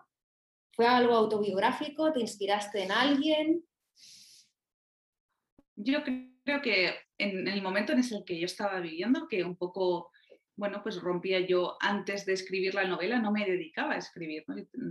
¿fue 0.72 0.86
algo 0.86 1.14
autobiográfico? 1.14 2.12
¿Te 2.12 2.20
inspiraste 2.20 2.82
en 2.82 2.92
alguien? 2.92 3.64
Yo 5.76 6.02
creo 6.02 6.62
que 6.62 6.94
en 7.18 7.48
el 7.48 7.62
momento 7.62 7.92
en 7.92 8.00
el 8.00 8.24
que 8.24 8.38
yo 8.38 8.46
estaba 8.46 8.80
viviendo, 8.80 9.28
que 9.28 9.44
un 9.44 9.56
poco, 9.56 10.10
bueno, 10.56 10.82
pues 10.82 11.00
rompía 11.00 11.40
yo 11.40 11.76
antes 11.80 12.24
de 12.24 12.32
escribir 12.32 12.74
la 12.74 12.84
novela, 12.84 13.18
no 13.18 13.30
me 13.30 13.44
dedicaba 13.44 13.94
a 13.94 13.98
escribir, 13.98 14.44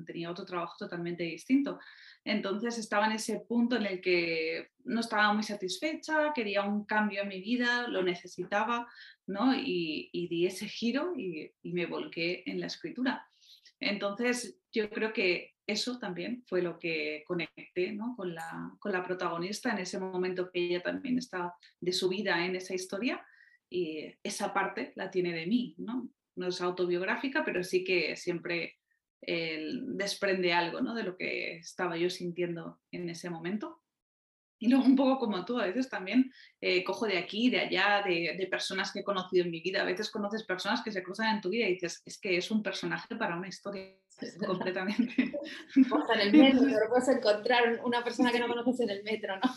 tenía 0.06 0.32
otro 0.32 0.46
trabajo 0.46 0.76
totalmente 0.78 1.24
distinto. 1.24 1.80
Entonces 2.24 2.78
estaba 2.78 3.08
en 3.08 3.14
ese 3.14 3.40
punto 3.40 3.76
en 3.76 3.86
el 3.86 4.02
que 4.02 4.72
no 4.84 5.00
estaba 5.00 5.34
muy 5.34 5.44
satisfecha, 5.44 6.34
quería 6.34 6.64
un 6.64 6.86
cambio 6.86 7.22
en 7.22 7.30
mi 7.30 7.42
vida, 7.42 7.88
lo 7.88 8.04
necesitaba, 8.04 8.88
¿no? 9.28 9.56
Y, 9.56 10.10
di 10.30 10.46
ese 10.46 10.68
giro 10.68 11.14
y, 11.16 11.52
me 11.64 11.86
volqué 11.86 12.44
en 12.46 12.60
la 12.60 12.68
escritura. 12.68 13.28
Entonces 13.80 14.60
yo 14.72 14.90
creo 14.90 15.14
que 15.14 15.55
eso 15.68 16.00
también 16.00 16.44
fue 16.48 16.62
lo 16.62 16.78
que 16.78 17.24
conecté 17.26 17.98
con, 18.16 18.34
la, 18.36 19.04
protagonista 19.04 19.72
en 19.72 19.80
ese 19.80 20.00
momento 20.00 20.50
que 20.52 20.66
ella 20.66 20.82
también 20.82 21.18
está 21.18 21.54
de 21.80 21.92
su 21.92 22.10
vida 22.10 22.46
en 22.46 22.56
esa 22.56 22.74
historia 22.74 23.26
y 23.70 24.14
esa 24.24 24.54
parte 24.54 24.94
la 24.96 25.10
tiene 25.10 25.34
de 25.34 25.48
mí, 25.48 25.76
¿no? 25.78 26.10
No 26.36 26.48
es 26.48 26.62
autobiográfica, 26.62 27.44
pero 27.44 27.64
sí 27.64 27.84
que 27.84 28.16
siempre 28.16 28.78
desprende 29.22 30.54
algo 30.54 30.82
¿no? 30.82 30.94
de 30.94 31.04
lo 31.04 31.18
que 31.18 31.58
estaba 31.58 31.98
yo 31.98 32.10
sintiendo 32.10 32.80
en 32.92 33.10
ese 33.10 33.30
momento. 33.30 33.82
Y 34.58 34.70
luego 34.70 34.86
un 34.86 34.96
poco 34.96 35.20
como 35.20 35.44
tú, 35.44 35.60
a 35.60 35.66
veces 35.66 35.90
también 35.90 36.32
eh, 36.62 36.84
cojo 36.84 37.06
de 37.06 37.18
aquí, 37.18 37.50
de 37.50 37.60
allá, 37.60 38.02
de, 38.06 38.36
de, 38.38 38.48
personas 38.48 38.92
que 38.92 39.00
he 39.00 39.04
conocido 39.04 39.46
en 39.46 39.52
mi 39.52 39.62
vida. 39.62 39.82
A 39.82 39.86
veces 39.86 40.10
conoces 40.10 40.44
personas 40.44 40.82
que 40.82 40.92
se 40.92 41.04
cruzan 41.04 41.36
en 41.36 41.42
tu 41.42 41.50
vida 41.50 41.68
y 41.68 41.74
dices, 41.74 42.02
es 42.06 42.18
que 42.20 42.38
es 42.38 42.50
un 42.52 42.64
personaje 42.64 43.16
para 43.16 43.36
una 43.36 43.50
historia 43.50 43.98
completamente. 44.46 45.14
En 45.18 46.20
el 46.20 46.32
metro, 46.38 46.62
pero 46.66 46.90
puedes 46.90 47.08
encontrar 47.10 47.82
una 47.84 48.04
persona 48.04 48.32
que 48.32 48.40
no 48.40 48.48
conoces 48.48 48.80
en 48.80 48.90
el 48.90 49.04
metro, 49.04 49.36
¿no? 49.38 49.54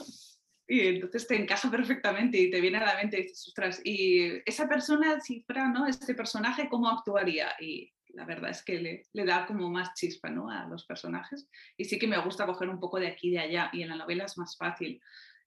Y 0.71 0.87
entonces 0.87 1.27
te 1.27 1.35
encaja 1.35 1.71
perfectamente 1.71 2.37
y 2.37 2.51
te 2.51 2.61
viene 2.61 2.77
a 2.77 2.85
la 2.85 2.97
mente 2.97 3.19
y 3.19 3.23
dices, 3.23 3.49
ostras, 3.49 3.81
y 3.85 4.43
esa 4.45 4.69
persona, 4.69 5.19
si 5.19 5.41
fuera, 5.41 5.69
¿no? 5.69 5.87
Este 5.87 6.15
personaje, 6.15 6.69
¿cómo 6.69 6.91
actuaría? 6.91 7.55
Y 7.59 7.91
la 8.11 8.25
verdad 8.25 8.51
es 8.51 8.63
que 8.65 8.79
le, 9.13 9.25
da 9.25 9.47
como 9.47 9.71
más 9.71 9.95
chispa 9.95 10.31
¿no? 10.31 10.51
a 10.51 10.67
los 10.67 10.85
personajes. 10.87 11.49
Y 11.77 11.85
sí 11.85 11.99
que 11.99 12.07
me 12.07 12.19
gusta 12.19 12.47
coger 12.47 12.69
un 12.69 12.81
poco 12.81 12.99
de 12.99 13.09
aquí 13.09 13.29
y 13.29 13.33
de 13.33 13.41
allá. 13.41 13.71
Y 13.73 13.83
en 13.83 13.89
la 13.89 13.97
novela 13.97 14.25
es 14.25 14.39
más 14.39 14.57
fácil. 14.57 15.01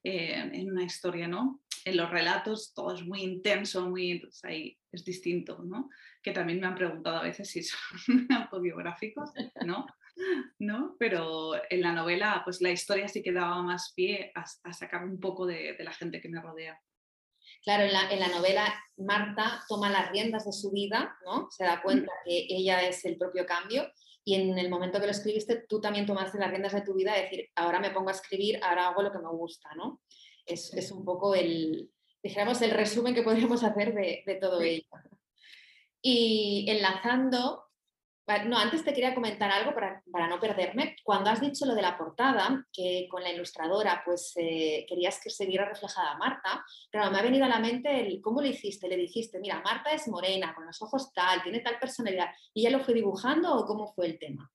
Eh, 0.04 0.34
en 0.34 0.72
una 0.72 0.84
historia, 0.84 1.28
¿no? 1.28 1.62
En 1.86 1.98
los 1.98 2.10
relatos 2.10 2.74
todo 2.74 2.96
es 2.96 3.04
muy 3.06 3.22
intenso, 3.22 3.88
muy, 3.88 4.22
ahí 4.44 4.78
es 4.92 5.06
distinto, 5.06 5.62
¿no? 5.64 5.90
Que 6.24 6.32
también 6.32 6.60
me 6.60 6.68
han 6.68 6.76
preguntado 6.76 7.18
a 7.18 7.24
veces 7.24 7.50
si 7.52 7.62
son 7.64 7.80
autobiográficos, 8.32 9.32
¿no? 9.64 9.86
¿no? 10.60 10.96
Pero 11.00 11.54
en 11.70 11.82
la 11.82 11.94
novela, 11.94 12.42
pues 12.44 12.62
la 12.62 12.72
historia 12.72 13.08
sí 13.08 13.22
que 13.22 13.32
daba 13.32 13.62
más 13.62 13.94
pie 13.96 14.32
a, 14.36 14.74
sacar 14.74 15.04
un 15.04 15.20
poco 15.20 15.46
de, 15.46 15.76
la 15.80 15.94
gente 15.94 16.22
que 16.22 16.30
me 16.30 16.42
rodea. 16.42 16.80
Claro, 17.64 17.84
en 17.84 17.94
la, 17.94 18.12
en 18.12 18.20
la, 18.20 18.28
novela 18.28 18.74
Marta 18.98 19.64
toma 19.68 19.90
las 19.90 20.12
riendas 20.12 20.46
de 20.46 20.52
su 20.52 20.72
vida, 20.72 21.16
¿no? 21.26 21.48
Se 21.52 21.64
da 21.64 21.82
cuenta 21.82 22.12
que 22.26 22.48
ella 22.50 22.82
es 22.82 23.06
el 23.06 23.18
propio 23.18 23.46
cambio 23.46 23.88
y 24.24 24.36
en 24.36 24.58
el 24.58 24.70
momento 24.70 25.00
que 25.00 25.06
lo 25.06 25.12
escribiste 25.12 25.66
tú 25.68 25.80
también 25.80 26.06
tomaste 26.06 26.40
las 26.40 26.50
riendas 26.50 26.74
de 26.74 26.82
tu 26.82 26.94
vida, 26.94 27.18
y 27.18 27.22
decir, 27.24 27.50
ahora 27.56 27.80
me 27.80 27.92
pongo 27.92 28.10
a 28.10 28.14
escribir, 28.14 28.60
ahora 28.64 28.88
hago 28.88 29.04
lo 29.04 29.12
que 29.12 29.20
me 29.20 29.30
gusta, 29.30 29.70
¿no? 29.76 30.02
Es, 30.46 30.74
es 30.74 30.92
un 30.92 31.06
poco 31.06 31.36
el, 31.36 31.92
dijéramos, 32.24 32.62
el 32.62 32.72
resumen 32.72 33.14
que 33.14 33.24
podríamos 33.24 33.64
hacer 33.64 33.94
de, 33.94 34.24
de 34.26 34.36
todo 34.36 34.62
ello. 34.62 34.86
Y 36.02 36.66
enlazando 36.68 37.71
no, 38.46 38.58
antes 38.58 38.84
te 38.84 38.94
quería 38.94 39.14
comentar 39.14 39.52
algo 39.52 39.74
para, 39.74 40.28
no 40.28 40.40
perderme. 40.40 40.96
Cuando 41.04 41.30
has 41.30 41.42
dicho 41.42 41.66
lo 41.66 41.76
de 41.76 41.82
la 41.82 41.98
portada, 41.98 42.66
que 42.72 43.08
con 43.10 43.24
la 43.24 43.32
ilustradora 43.32 44.02
pues 44.06 44.34
eh, 44.38 44.86
querías 44.88 45.20
que 45.22 45.30
se 45.30 45.46
viera 45.46 45.68
reflejada 45.68 46.18
Marta, 46.18 46.64
pero 46.92 47.10
me 47.12 47.20
ha 47.20 47.24
venido 47.24 47.46
a 47.46 47.50
la 47.50 47.60
mente 47.60 48.08
el 48.08 48.22
cómo 48.22 48.42
lo 48.42 48.48
hiciste. 48.48 48.88
Le 48.88 48.98
dijiste, 48.98 49.40
mira, 49.40 49.62
Marta 49.62 49.92
es 49.92 50.08
morena, 50.08 50.54
con 50.56 50.66
los 50.66 50.82
ojos 50.82 51.12
tal, 51.14 51.44
tiene 51.44 51.60
tal 51.60 51.78
personalidad. 51.80 52.30
¿Y 52.54 52.64
ya 52.64 52.70
lo 52.70 52.80
fue 52.80 52.94
dibujando 52.94 53.54
o 53.54 53.66
cómo 53.66 53.88
fue 53.94 54.08
el 54.08 54.20
tema? 54.20 54.50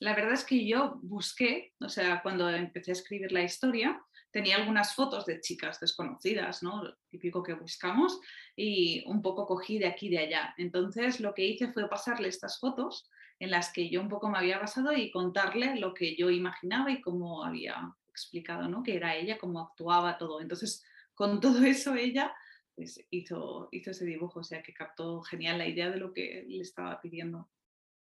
La 0.00 0.14
verdad 0.14 0.32
es 0.32 0.44
que 0.44 0.66
yo 0.66 0.98
busqué, 1.02 1.72
o 1.80 1.88
sea, 1.88 2.20
cuando 2.22 2.50
empecé 2.50 2.90
a 2.90 2.92
escribir 2.92 3.32
la 3.32 3.42
historia, 3.42 4.04
tenía 4.34 4.56
algunas 4.56 4.96
fotos 4.96 5.26
de 5.26 5.40
chicas 5.40 5.78
desconocidas, 5.78 6.60
¿no? 6.64 6.82
Típico 7.08 7.40
que 7.40 7.54
buscamos, 7.54 8.20
y 8.56 9.04
un 9.06 9.22
poco 9.22 9.46
cogí 9.46 9.78
de 9.78 9.86
aquí 9.86 10.08
y 10.08 10.10
de 10.10 10.18
allá. 10.18 10.54
Entonces 10.58 11.20
lo 11.20 11.32
que 11.34 11.44
hice 11.44 11.72
fue 11.72 11.88
pasarle 11.88 12.26
estas 12.26 12.58
fotos 12.58 13.08
en 13.38 13.52
las 13.52 13.72
que 13.72 13.88
yo 13.88 14.00
un 14.00 14.08
poco 14.08 14.28
me 14.28 14.38
había 14.38 14.58
basado 14.58 14.92
y 14.92 15.12
contarle 15.12 15.76
lo 15.76 15.94
que 15.94 16.16
yo 16.16 16.30
imaginaba 16.30 16.90
y 16.90 17.00
cómo 17.00 17.44
había 17.44 17.94
explicado, 18.08 18.68
¿no? 18.68 18.82
Que 18.82 18.96
era 18.96 19.14
ella, 19.14 19.38
cómo 19.38 19.60
actuaba 19.60 20.18
todo. 20.18 20.40
Entonces, 20.40 20.84
con 21.14 21.38
todo 21.40 21.62
eso 21.64 21.94
ella 21.94 22.34
pues, 22.74 23.06
hizo, 23.10 23.68
hizo 23.70 23.92
ese 23.92 24.04
dibujo, 24.04 24.40
o 24.40 24.44
sea 24.44 24.64
que 24.64 24.74
captó 24.74 25.22
genial 25.22 25.58
la 25.58 25.68
idea 25.68 25.90
de 25.90 25.98
lo 25.98 26.12
que 26.12 26.44
le 26.48 26.60
estaba 26.60 27.00
pidiendo. 27.00 27.48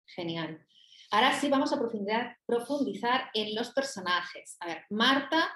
Genial. 0.04 0.66
Ahora 1.12 1.32
sí 1.40 1.48
vamos 1.48 1.72
a 1.72 1.78
profundizar, 1.78 2.36
profundizar 2.44 3.30
en 3.32 3.54
los 3.54 3.70
personajes. 3.70 4.58
A 4.60 4.66
ver, 4.66 4.84
Marta 4.90 5.50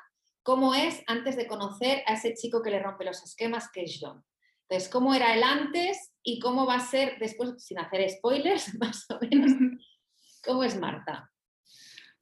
cómo 0.45 0.75
es 0.75 1.03
antes 1.07 1.37
de 1.37 1.49
conocer 1.49 2.05
a 2.07 2.13
ese 2.13 2.35
chico 2.35 2.63
que 2.63 2.71
le 2.71 2.81
rompe 2.81 3.05
los 3.05 3.25
esquemas, 3.25 3.71
que 3.73 3.83
es 3.83 3.99
John. 4.01 4.23
Entonces, 4.69 4.89
cómo 4.91 5.15
era 5.15 5.35
el 5.35 5.43
antes 5.43 6.13
y 6.23 6.39
cómo 6.39 6.67
va 6.67 6.77
a 6.77 6.81
ser 6.81 7.19
después, 7.19 7.65
sin 7.65 7.79
hacer 7.79 8.09
spoilers, 8.11 8.75
más 8.79 9.07
o 9.11 9.19
menos, 9.21 9.53
cómo 10.45 10.63
es 10.63 10.79
Marta. 10.79 11.33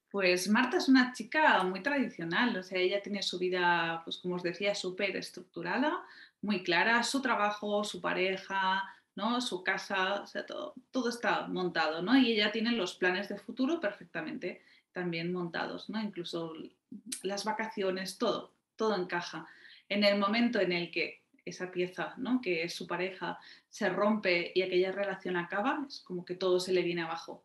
Pues 0.09 0.49
Marta 0.49 0.77
es 0.77 0.89
una 0.89 1.13
chica 1.13 1.63
muy 1.65 1.83
tradicional, 1.83 2.57
o 2.57 2.63
sea, 2.63 2.79
ella 2.79 3.03
tiene 3.03 3.23
su 3.23 3.39
vida, 3.39 4.03
pues 4.05 4.19
como 4.19 4.37
os 4.37 4.43
decía, 4.43 4.75
súper 4.75 5.17
estructurada, 5.17 6.03
muy 6.43 6.63
clara, 6.63 7.03
su 7.03 7.23
trabajo, 7.23 7.83
su 7.83 8.01
pareja, 8.01 8.85
¿no? 9.17 9.41
su 9.41 9.65
casa, 9.65 10.23
o 10.23 10.27
sea, 10.27 10.47
todo, 10.47 10.75
todo 10.91 11.09
está 11.09 11.49
montado, 11.49 12.03
¿no? 12.03 12.17
Y 12.17 12.33
ella 12.33 12.53
tiene 12.53 12.73
los 12.73 12.95
planes 12.95 13.29
de 13.29 13.39
futuro 13.39 13.81
perfectamente 13.81 14.63
también 14.93 15.33
montados, 15.33 15.89
¿no? 15.91 16.01
Incluso 16.01 16.55
las 17.23 17.45
vacaciones, 17.45 18.19
todo, 18.19 18.53
todo 18.77 18.97
encaja. 18.97 19.47
En 19.89 20.05
el 20.05 20.19
momento 20.19 20.61
en 20.61 20.73
el 20.73 20.91
que 20.91 21.23
esa 21.45 21.71
pieza, 21.71 22.15
¿no? 22.19 22.41
que 22.41 22.63
es 22.65 22.75
su 22.75 22.87
pareja, 22.87 23.39
se 23.69 23.89
rompe 23.89 24.53
y 24.55 24.63
aquella 24.63 24.93
relación 24.93 25.37
acaba, 25.37 25.85
es 25.87 26.01
como 26.01 26.25
que 26.25 26.35
todo 26.35 26.61
se 26.61 26.73
le 26.73 26.83
viene 26.83 27.03
abajo. 27.03 27.45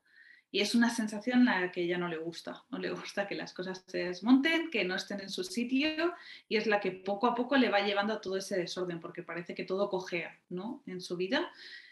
Y 0.50 0.62
es 0.62 0.76
una 0.76 0.90
sensación 0.90 1.44
la 1.44 1.72
que 1.72 1.82
ella 1.82 1.98
no 1.98 2.08
le 2.08 2.18
gusta, 2.18 2.64
no 2.70 2.80
le 2.80 2.90
gusta 2.92 3.28
que 3.28 3.36
las 3.36 3.54
cosas 3.54 3.84
se 3.86 4.06
desmonten, 4.06 4.70
que 4.70 4.86
no 4.86 4.96
estén 4.96 5.20
en 5.20 5.30
su 5.30 5.44
sitio 5.44 6.14
y 6.48 6.56
es 6.56 6.68
la 6.68 6.80
que 6.80 6.92
poco 6.92 7.28
a 7.28 7.36
poco 7.36 7.58
le 7.58 7.70
va 7.70 7.82
llevando 7.82 8.14
a 8.14 8.22
todo 8.22 8.38
ese 8.38 8.56
desorden 8.56 9.00
porque 9.00 9.24
parece 9.24 9.54
que 9.54 9.66
todo 9.66 9.90
cojea 9.90 10.40
¿no? 10.50 10.84
en 10.86 11.02
su 11.02 11.18
vida 11.18 11.52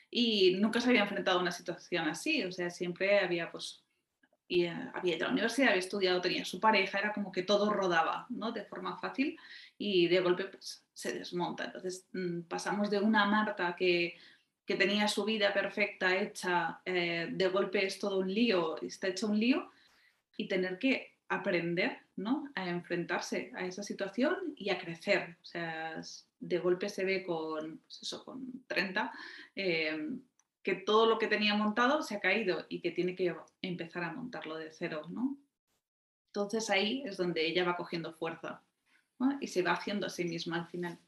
y 0.10 0.56
nunca 0.56 0.80
se 0.80 0.90
había 0.90 1.02
enfrentado 1.02 1.40
a 1.40 1.42
una 1.42 1.52
situación 1.52 2.08
así, 2.08 2.44
o 2.46 2.52
sea, 2.52 2.70
siempre 2.70 3.20
había 3.20 3.52
pues 3.52 3.84
y 4.48 4.66
eh, 4.66 4.90
había 4.94 5.16
ido 5.16 5.26
a 5.26 5.28
la 5.30 5.34
universidad, 5.34 5.70
había 5.70 5.80
estudiado, 5.80 6.22
tenía 6.22 6.46
su 6.46 6.60
pareja, 6.60 7.00
era 7.00 7.14
como 7.14 7.32
que 7.32 7.44
todo 7.44 7.72
rodaba 7.72 8.28
¿no? 8.30 8.52
de 8.52 8.64
forma 8.64 8.98
fácil 8.98 9.38
y 9.78 10.08
de 10.08 10.20
golpe 10.20 10.46
pues, 10.46 10.84
se 10.94 11.14
desmonta. 11.14 11.66
Entonces 11.66 12.08
mm, 12.14 12.42
pasamos 12.42 12.90
de 12.90 13.00
una 13.00 13.26
Marta 13.26 13.76
que, 13.76 14.16
que 14.66 14.76
tenía 14.76 15.08
su 15.08 15.26
vida 15.26 15.54
perfecta 15.54 16.16
hecha, 16.16 16.82
eh, 16.86 17.28
de 17.32 17.48
golpe 17.48 17.86
es 17.86 18.00
todo 18.00 18.20
un 18.20 18.34
lío, 18.34 18.82
está 18.82 19.08
hecho 19.08 19.28
un 19.28 19.40
lío 19.40 19.72
y 20.38 20.48
tener 20.48 20.78
que 20.78 21.16
aprender 21.28 21.98
¿no? 22.16 22.50
a 22.56 22.70
enfrentarse 22.70 23.52
a 23.56 23.66
esa 23.66 23.82
situación 23.82 24.54
y 24.56 24.70
a 24.70 24.78
crecer. 24.78 25.38
O 25.42 25.46
sea, 25.46 26.02
de 26.40 26.60
golpe 26.60 26.90
se 26.90 27.04
ve 27.04 27.24
con, 27.24 27.80
pues 27.80 28.04
eso, 28.04 28.24
con 28.24 28.64
30 28.68 29.12
que 30.66 30.74
todo 30.74 31.06
lo 31.06 31.20
que 31.20 31.28
tenía 31.28 31.54
montado 31.54 32.02
se 32.02 32.16
ha 32.16 32.20
caído 32.20 32.66
y 32.70 32.82
que 32.82 32.90
tiene 32.90 33.16
que 33.16 33.36
empezar 33.62 34.04
a 34.04 34.12
montarlo 34.12 34.58
de 34.58 34.72
cero, 34.72 35.04
¿no? 35.10 35.38
Entonces 36.30 36.72
ahí 36.72 37.04
es 37.06 37.18
donde 37.18 37.46
ella 37.46 37.64
va 37.64 37.78
cogiendo 37.78 38.12
fuerza 38.14 38.64
y 39.40 39.48
se 39.48 39.62
va 39.62 39.74
haciendo 39.74 40.08
a 40.08 40.10
sí 40.10 40.26
misma 40.26 40.58
al 40.58 40.68
final. 40.68 41.00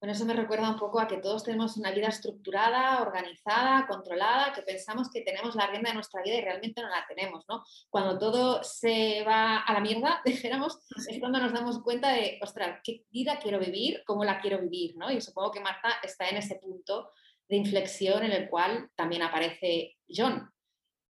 Bueno, 0.00 0.14
eso 0.14 0.24
me 0.24 0.32
recuerda 0.32 0.70
un 0.70 0.78
poco 0.78 0.98
a 0.98 1.06
que 1.06 1.18
todos 1.18 1.44
tenemos 1.44 1.76
una 1.76 1.90
vida 1.90 2.08
estructurada, 2.08 3.02
organizada, 3.02 3.86
controlada, 3.86 4.54
que 4.54 4.62
pensamos 4.62 5.10
que 5.10 5.20
tenemos 5.20 5.54
la 5.54 5.66
rienda 5.66 5.90
de 5.90 5.96
nuestra 5.96 6.22
vida 6.22 6.36
y 6.36 6.40
realmente 6.40 6.80
no 6.80 6.88
la 6.88 7.04
tenemos, 7.06 7.44
¿no? 7.46 7.62
Cuando 7.90 8.18
todo 8.18 8.64
se 8.64 9.22
va 9.26 9.58
a 9.58 9.72
la 9.74 9.80
mierda, 9.80 10.22
dijéramos, 10.24 10.78
es 11.06 11.20
cuando 11.20 11.40
nos 11.40 11.52
damos 11.52 11.82
cuenta 11.82 12.10
de, 12.12 12.38
ostras, 12.40 12.80
¿qué 12.82 13.04
vida 13.10 13.38
quiero 13.38 13.58
vivir? 13.58 14.02
¿Cómo 14.06 14.24
la 14.24 14.40
quiero 14.40 14.58
vivir? 14.62 14.96
¿no? 14.96 15.10
Y 15.10 15.20
supongo 15.20 15.50
que 15.50 15.60
Marta 15.60 15.90
está 16.02 16.26
en 16.30 16.38
ese 16.38 16.54
punto 16.54 17.10
de 17.50 17.56
inflexión 17.56 18.24
en 18.24 18.32
el 18.32 18.48
cual 18.48 18.88
también 18.94 19.22
aparece 19.22 19.96
John. 20.08 20.50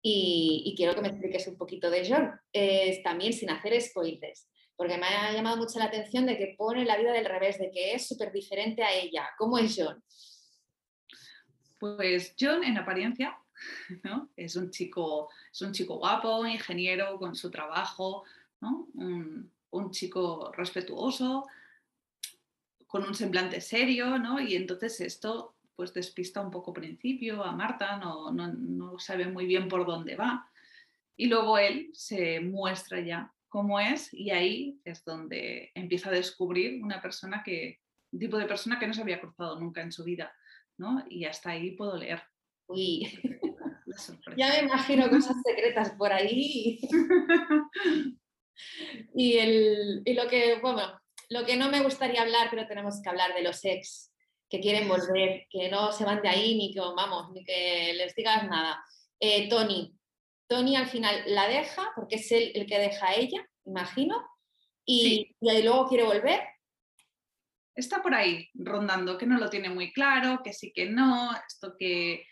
Y, 0.02 0.74
quiero 0.76 0.94
que 0.94 1.02
me 1.02 1.08
expliques 1.08 1.46
un 1.46 1.58
poquito 1.58 1.90
de 1.90 2.08
John, 2.08 2.32
también 3.04 3.34
sin 3.34 3.50
hacer 3.50 3.78
spoilers 3.80 4.50
porque 4.80 4.96
me 4.96 5.04
ha 5.08 5.30
llamado 5.34 5.58
mucho 5.58 5.78
la 5.78 5.84
atención 5.84 6.24
de 6.24 6.38
que 6.38 6.54
pone 6.56 6.86
la 6.86 6.96
vida 6.96 7.12
del 7.12 7.26
revés, 7.26 7.58
de 7.58 7.70
que 7.70 7.92
es 7.92 8.08
súper 8.08 8.32
diferente 8.32 8.82
a 8.82 8.90
ella. 8.90 9.28
¿Cómo 9.36 9.58
es 9.58 9.74
John? 9.76 10.02
Pues 11.78 12.34
John 12.40 12.64
en 12.64 12.78
apariencia 12.78 13.36
es, 14.36 14.56
un 14.56 14.70
chico, 14.70 15.28
es 15.52 15.60
un 15.60 15.72
chico 15.72 15.98
guapo, 15.98 16.46
ingeniero 16.46 17.18
con 17.18 17.36
su 17.36 17.50
trabajo, 17.50 18.24
un, 18.62 19.90
chico 19.90 20.50
respetuoso, 20.56 21.46
con 22.86 23.04
un 23.04 23.14
semblante 23.14 23.60
serio, 23.60 24.18
¿no? 24.18 24.40
y 24.40 24.56
entonces 24.56 24.98
esto 25.02 25.56
pues 25.74 25.94
despista 25.94 26.40
un 26.40 26.50
poco 26.50 26.72
principio 26.72 27.42
a 27.42 27.52
Marta, 27.52 27.96
no, 27.96 28.30
no 28.32 28.98
sabe 28.98 29.26
muy 29.26 29.46
bien 29.46 29.68
por 29.68 29.86
dónde 29.86 30.16
va. 30.16 30.48
Y 31.16 31.26
luego 31.26 31.58
él 31.58 31.90
se 31.92 32.40
muestra 32.40 33.00
ya 33.00 33.32
cómo 33.50 33.78
es 33.78 34.14
y 34.14 34.30
ahí 34.30 34.80
es 34.84 35.04
donde 35.04 35.70
empieza 35.74 36.08
a 36.08 36.12
descubrir 36.12 36.82
una 36.82 37.02
persona 37.02 37.42
que, 37.44 37.80
un 38.12 38.18
tipo 38.18 38.38
de 38.38 38.46
persona 38.46 38.78
que 38.78 38.86
no 38.86 38.94
se 38.94 39.02
había 39.02 39.20
cruzado 39.20 39.60
nunca 39.60 39.82
en 39.82 39.92
su 39.92 40.04
vida, 40.04 40.32
¿no? 40.78 41.04
Y 41.10 41.24
hasta 41.24 41.50
ahí 41.50 41.72
puedo 41.72 41.96
leer. 41.96 42.22
Uy, 42.68 43.08
ya 44.36 44.48
me 44.48 44.60
imagino 44.60 45.10
cosas 45.10 45.36
secretas 45.44 45.90
por 45.90 46.12
ahí. 46.12 46.80
y, 49.14 49.36
el, 49.38 50.02
y 50.04 50.14
lo 50.14 50.28
que, 50.28 50.58
bueno, 50.60 51.00
lo 51.28 51.44
que 51.44 51.56
no 51.56 51.70
me 51.70 51.82
gustaría 51.82 52.22
hablar, 52.22 52.48
pero 52.50 52.66
tenemos 52.66 53.00
que 53.02 53.08
hablar 53.08 53.34
de 53.34 53.42
los 53.42 53.64
ex 53.64 54.09
que 54.50 54.60
quieren 54.60 54.88
volver, 54.88 55.46
que 55.48 55.70
no 55.70 55.92
se 55.92 56.04
van 56.04 56.20
de 56.20 56.28
ahí 56.28 56.56
ni 56.56 56.74
que, 56.74 56.80
vamos, 56.80 57.30
ni 57.32 57.44
que 57.44 57.94
les 57.94 58.14
digas 58.16 58.48
nada. 58.48 58.84
Eh, 59.20 59.48
Tony, 59.48 59.96
Tony 60.48 60.74
al 60.74 60.88
final 60.88 61.22
la 61.26 61.46
deja, 61.46 61.92
porque 61.94 62.16
es 62.16 62.32
él 62.32 62.50
el 62.54 62.66
que 62.66 62.78
deja 62.78 63.08
a 63.08 63.14
ella, 63.14 63.48
imagino, 63.64 64.26
y, 64.84 65.36
ahí 65.48 65.62
luego 65.62 65.88
quiere 65.88 66.04
volver. 66.04 66.40
Está 67.76 68.02
por 68.02 68.12
ahí 68.12 68.48
rondando, 68.54 69.16
que 69.16 69.26
no 69.26 69.38
lo 69.38 69.48
tiene 69.48 69.70
muy 69.70 69.92
claro, 69.92 70.40
que 70.42 70.52
sí 70.52 70.72
que 70.74 70.86
no, 70.86 71.30
esto 71.48 71.76
que 71.78 72.24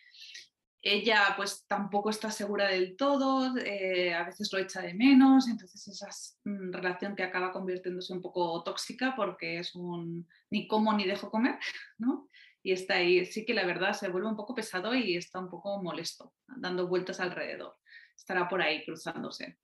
ella 0.82 1.34
pues 1.36 1.66
tampoco 1.66 2.10
está 2.10 2.30
segura 2.30 2.68
del 2.68 2.96
todo, 2.96 3.56
eh, 3.58 4.14
a 4.14 4.24
veces 4.24 4.52
lo 4.52 4.58
echa 4.58 4.80
de 4.80 4.94
menos, 4.94 5.48
entonces 5.48 5.88
esa 5.88 6.08
mm, 6.44 6.72
relación 6.72 7.16
que 7.16 7.24
acaba 7.24 7.52
convirtiéndose 7.52 8.12
un 8.12 8.22
poco 8.22 8.62
tóxica 8.62 9.14
porque 9.16 9.58
es 9.58 9.74
un 9.74 10.28
ni 10.50 10.68
como 10.68 10.92
ni 10.92 11.04
dejo 11.06 11.30
comer, 11.30 11.58
¿no? 11.98 12.28
Y 12.62 12.72
está 12.72 12.94
ahí, 12.94 13.24
sí 13.26 13.44
que 13.44 13.54
la 13.54 13.64
verdad 13.66 13.92
se 13.92 14.08
vuelve 14.08 14.28
un 14.28 14.36
poco 14.36 14.54
pesado 14.54 14.94
y 14.94 15.16
está 15.16 15.38
un 15.38 15.48
poco 15.48 15.82
molesto, 15.82 16.34
dando 16.46 16.88
vueltas 16.88 17.20
alrededor 17.20 17.76
estará 18.18 18.48
por 18.48 18.60
ahí 18.60 18.84
cruzándose. 18.84 19.58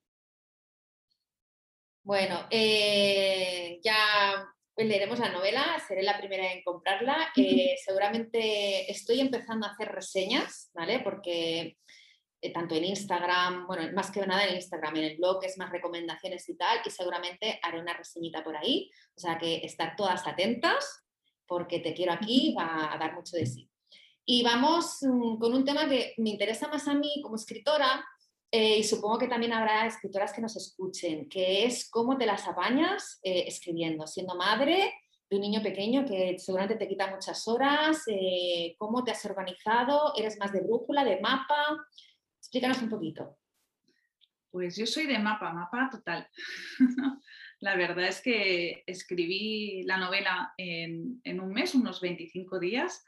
Bueno, 2.02 2.46
eh, 2.50 3.80
ya 3.82 4.46
leeremos 4.76 5.18
la 5.18 5.30
novela, 5.30 5.64
seré 5.86 6.02
la 6.02 6.18
primera 6.18 6.52
en 6.52 6.62
comprarla. 6.62 7.32
Eh, 7.36 7.76
seguramente 7.84 8.90
estoy 8.90 9.20
empezando 9.20 9.66
a 9.66 9.70
hacer 9.70 9.88
reseñas, 9.92 10.70
¿vale? 10.74 11.00
Porque 11.00 11.76
eh, 12.40 12.52
tanto 12.52 12.74
en 12.74 12.84
Instagram, 12.84 13.66
bueno, 13.66 13.90
más 13.94 14.10
que 14.10 14.26
nada 14.26 14.44
en 14.44 14.56
Instagram, 14.56 14.96
en 14.96 15.04
el 15.04 15.16
blog 15.16 15.44
es 15.44 15.56
más 15.56 15.70
recomendaciones 15.70 16.48
y 16.48 16.56
tal, 16.56 16.80
y 16.84 16.90
seguramente 16.90 17.58
haré 17.62 17.80
una 17.80 17.96
reseñita 17.96 18.42
por 18.42 18.56
ahí. 18.56 18.90
O 19.16 19.20
sea 19.20 19.38
que 19.38 19.64
estar 19.64 19.94
todas 19.96 20.26
atentas, 20.26 21.04
porque 21.46 21.80
te 21.80 21.94
quiero 21.94 22.12
aquí, 22.12 22.54
va 22.56 22.92
a 22.92 22.98
dar 22.98 23.14
mucho 23.14 23.36
de 23.36 23.46
sí. 23.46 23.70
Y 24.26 24.42
vamos 24.42 24.98
mm, 25.02 25.38
con 25.38 25.54
un 25.54 25.64
tema 25.64 25.88
que 25.88 26.14
me 26.18 26.30
interesa 26.30 26.68
más 26.68 26.88
a 26.88 26.94
mí 26.94 27.20
como 27.22 27.36
escritora, 27.36 28.04
eh, 28.56 28.78
y 28.78 28.84
supongo 28.84 29.18
que 29.18 29.26
también 29.26 29.52
habrá 29.52 29.84
escritoras 29.84 30.32
que 30.32 30.40
nos 30.40 30.54
escuchen, 30.54 31.28
que 31.28 31.64
es 31.64 31.90
cómo 31.90 32.16
te 32.16 32.24
las 32.24 32.46
apañas 32.46 33.18
eh, 33.24 33.46
escribiendo, 33.48 34.06
siendo 34.06 34.36
madre 34.36 34.94
de 35.28 35.36
un 35.36 35.42
niño 35.42 35.60
pequeño 35.60 36.04
que 36.04 36.38
seguramente 36.38 36.76
te 36.76 36.86
quita 36.86 37.10
muchas 37.10 37.48
horas, 37.48 38.04
eh, 38.06 38.76
cómo 38.78 39.02
te 39.02 39.10
has 39.10 39.24
organizado, 39.24 40.12
eres 40.16 40.38
más 40.38 40.52
de 40.52 40.60
brújula, 40.60 41.02
de 41.02 41.20
mapa. 41.20 41.84
Explícanos 42.38 42.80
un 42.80 42.90
poquito. 42.90 43.36
Pues 44.52 44.76
yo 44.76 44.86
soy 44.86 45.06
de 45.08 45.18
mapa, 45.18 45.52
mapa 45.52 45.88
total. 45.90 46.28
la 47.58 47.74
verdad 47.74 48.06
es 48.06 48.22
que 48.22 48.84
escribí 48.86 49.82
la 49.82 49.96
novela 49.96 50.54
en, 50.58 51.20
en 51.24 51.40
un 51.40 51.52
mes, 51.52 51.74
unos 51.74 52.00
25 52.00 52.60
días 52.60 53.04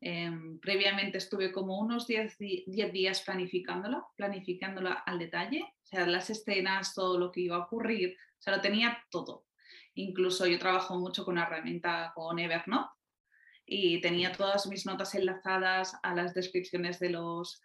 Em, 0.00 0.60
previamente 0.60 1.18
estuve 1.18 1.50
como 1.50 1.78
unos 1.78 2.06
10, 2.06 2.38
días 2.38 3.22
planificándola, 3.22 4.06
planificándola 4.16 4.92
al 4.92 5.18
detalle, 5.18 5.62
o 5.62 5.86
sea, 5.86 6.06
las 6.06 6.30
escenas, 6.30 6.94
todo 6.94 7.18
lo 7.18 7.32
que 7.32 7.40
iba 7.40 7.56
a 7.56 7.60
ocurrir, 7.60 8.16
o 8.38 8.42
sea, 8.42 8.56
lo 8.56 8.62
tenía 8.62 9.04
todo. 9.10 9.46
Incluso 9.94 10.46
yo 10.46 10.58
trabajo 10.58 10.96
mucho 10.96 11.24
con 11.24 11.32
una 11.32 11.46
herramienta 11.46 12.12
con 12.14 12.38
Evernote 12.38 12.90
y 13.66 14.00
tenía 14.00 14.32
todas 14.32 14.66
mis 14.68 14.86
notas 14.86 15.14
enlazadas 15.16 15.96
a 16.02 16.14
las 16.14 16.32
descripciones 16.32 17.00
de 17.00 17.10
los, 17.10 17.60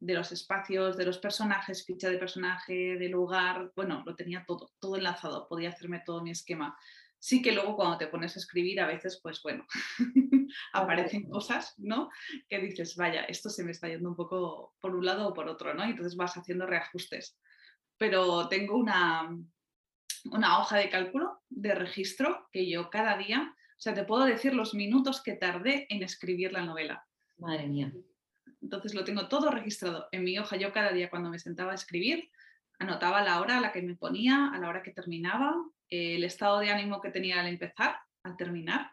de 0.00 0.14
los 0.14 0.32
espacios, 0.32 0.96
de 0.96 1.06
los 1.06 1.18
personajes, 1.18 1.86
ficha 1.86 2.10
de 2.10 2.18
personaje, 2.18 2.96
de 2.96 3.08
lugar, 3.08 3.72
bueno, 3.76 4.02
lo 4.04 4.16
tenía 4.16 4.44
todo, 4.44 4.72
todo 4.80 4.96
enlazado, 4.96 5.46
podía 5.48 5.68
hacerme 5.68 6.02
todo 6.04 6.22
mi 6.24 6.32
esquema 6.32 6.76
sí 7.22 7.40
que 7.40 7.52
luego 7.52 7.76
cuando 7.76 7.98
te 7.98 8.08
pones 8.08 8.34
a 8.34 8.40
escribir 8.40 8.80
a 8.80 8.88
veces, 8.88 9.20
pues 9.22 9.40
bueno, 9.42 9.64
aparecen 10.72 11.28
cosas, 11.28 11.74
¿no? 11.78 12.10
Que 12.48 12.60
dices, 12.60 12.96
vaya, 12.96 13.22
esto 13.24 13.50
se 13.50 13.64
me 13.64 13.72
está 13.72 13.88
yendo 13.88 14.08
un 14.08 14.16
poco 14.16 14.74
por 14.80 14.94
un 14.94 15.04
lado 15.04 15.28
o 15.28 15.34
por 15.34 15.48
otro, 15.48 15.74
¿no? 15.74 15.84
Y 15.86 15.90
entonces 15.90 16.16
vas 16.16 16.36
haciendo 16.36 16.66
reajustes. 16.66 17.38
Pero 17.98 18.48
tengo 18.48 18.76
una, 18.76 19.30
una 20.30 20.58
hoja 20.58 20.78
de 20.78 20.90
cálculo, 20.90 21.42
de 21.48 21.74
registro, 21.74 22.48
que 22.52 22.68
yo 22.68 22.90
cada 22.90 23.16
día, 23.16 23.54
o 23.54 23.80
sea, 23.80 23.94
te 23.94 24.04
puedo 24.04 24.24
decir 24.24 24.54
los 24.54 24.74
minutos 24.74 25.22
que 25.22 25.34
tardé 25.34 25.86
en 25.88 26.02
escribir 26.02 26.52
la 26.52 26.62
novela. 26.62 27.06
Madre 27.38 27.66
mía. 27.66 27.92
Entonces 28.60 28.94
lo 28.94 29.04
tengo 29.04 29.28
todo 29.28 29.50
registrado 29.50 30.08
en 30.12 30.24
mi 30.24 30.38
hoja. 30.38 30.56
Yo 30.56 30.72
cada 30.72 30.92
día 30.92 31.10
cuando 31.10 31.30
me 31.30 31.38
sentaba 31.38 31.72
a 31.72 31.74
escribir, 31.74 32.30
anotaba 32.78 33.22
la 33.22 33.40
hora 33.40 33.58
a 33.58 33.60
la 33.60 33.72
que 33.72 33.82
me 33.82 33.96
ponía, 33.96 34.50
a 34.52 34.58
la 34.58 34.68
hora 34.68 34.82
que 34.82 34.92
terminaba, 34.92 35.54
el 35.88 36.24
estado 36.24 36.60
de 36.60 36.70
ánimo 36.70 37.00
que 37.00 37.10
tenía 37.10 37.40
al 37.40 37.48
empezar, 37.48 37.96
al 38.22 38.36
terminar, 38.36 38.92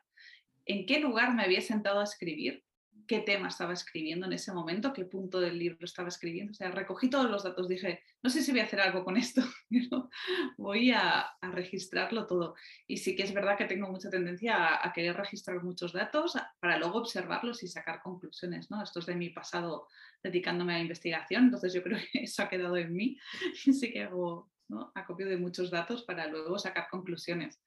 en 0.69 0.85
qué 0.85 0.99
lugar 0.99 1.33
me 1.33 1.43
había 1.43 1.61
sentado 1.61 1.99
a 1.99 2.03
escribir, 2.03 2.63
qué 3.07 3.21
tema 3.21 3.47
estaba 3.47 3.73
escribiendo 3.73 4.27
en 4.27 4.33
ese 4.33 4.53
momento, 4.53 4.93
qué 4.93 5.03
punto 5.03 5.39
del 5.39 5.57
libro 5.57 5.83
estaba 5.83 6.09
escribiendo. 6.09 6.51
O 6.51 6.53
sea, 6.53 6.69
recogí 6.69 7.09
todos 7.09 7.27
los 7.27 7.43
datos, 7.43 7.67
dije, 7.67 8.03
no 8.21 8.29
sé 8.29 8.43
si 8.43 8.51
voy 8.51 8.59
a 8.59 8.65
hacer 8.65 8.79
algo 8.79 9.03
con 9.03 9.17
esto, 9.17 9.41
pero 9.69 10.11
voy 10.57 10.91
a, 10.91 11.27
registrarlo 11.41 12.27
todo. 12.27 12.53
Y 12.85 12.97
sí 12.97 13.15
que 13.15 13.23
es 13.23 13.33
verdad 13.33 13.57
que 13.57 13.65
tengo 13.65 13.89
mucha 13.89 14.11
tendencia 14.11 14.85
a, 14.85 14.93
querer 14.93 15.17
registrar 15.17 15.63
muchos 15.63 15.91
datos 15.91 16.37
para 16.59 16.77
luego 16.77 16.99
observarlos 16.99 17.63
y 17.63 17.67
sacar 17.67 18.03
conclusiones. 18.03 18.69
¿no? 18.69 18.83
Esto 18.83 18.99
es 18.99 19.07
de 19.07 19.15
mi 19.15 19.31
pasado 19.31 19.87
dedicándome 20.21 20.73
a 20.73 20.75
la 20.75 20.83
investigación, 20.83 21.45
entonces 21.45 21.73
yo 21.73 21.81
creo 21.81 21.97
que 22.13 22.25
eso 22.25 22.43
ha 22.43 22.49
quedado 22.49 22.77
en 22.77 22.93
mí 22.93 23.17
y 23.65 23.73
sí 23.73 23.91
que 23.91 24.03
hago 24.03 24.51
acopio 24.93 25.27
de 25.27 25.37
muchos 25.37 25.71
datos 25.71 26.03
para 26.03 26.27
luego 26.27 26.59
sacar 26.59 26.87
conclusiones. 26.91 27.59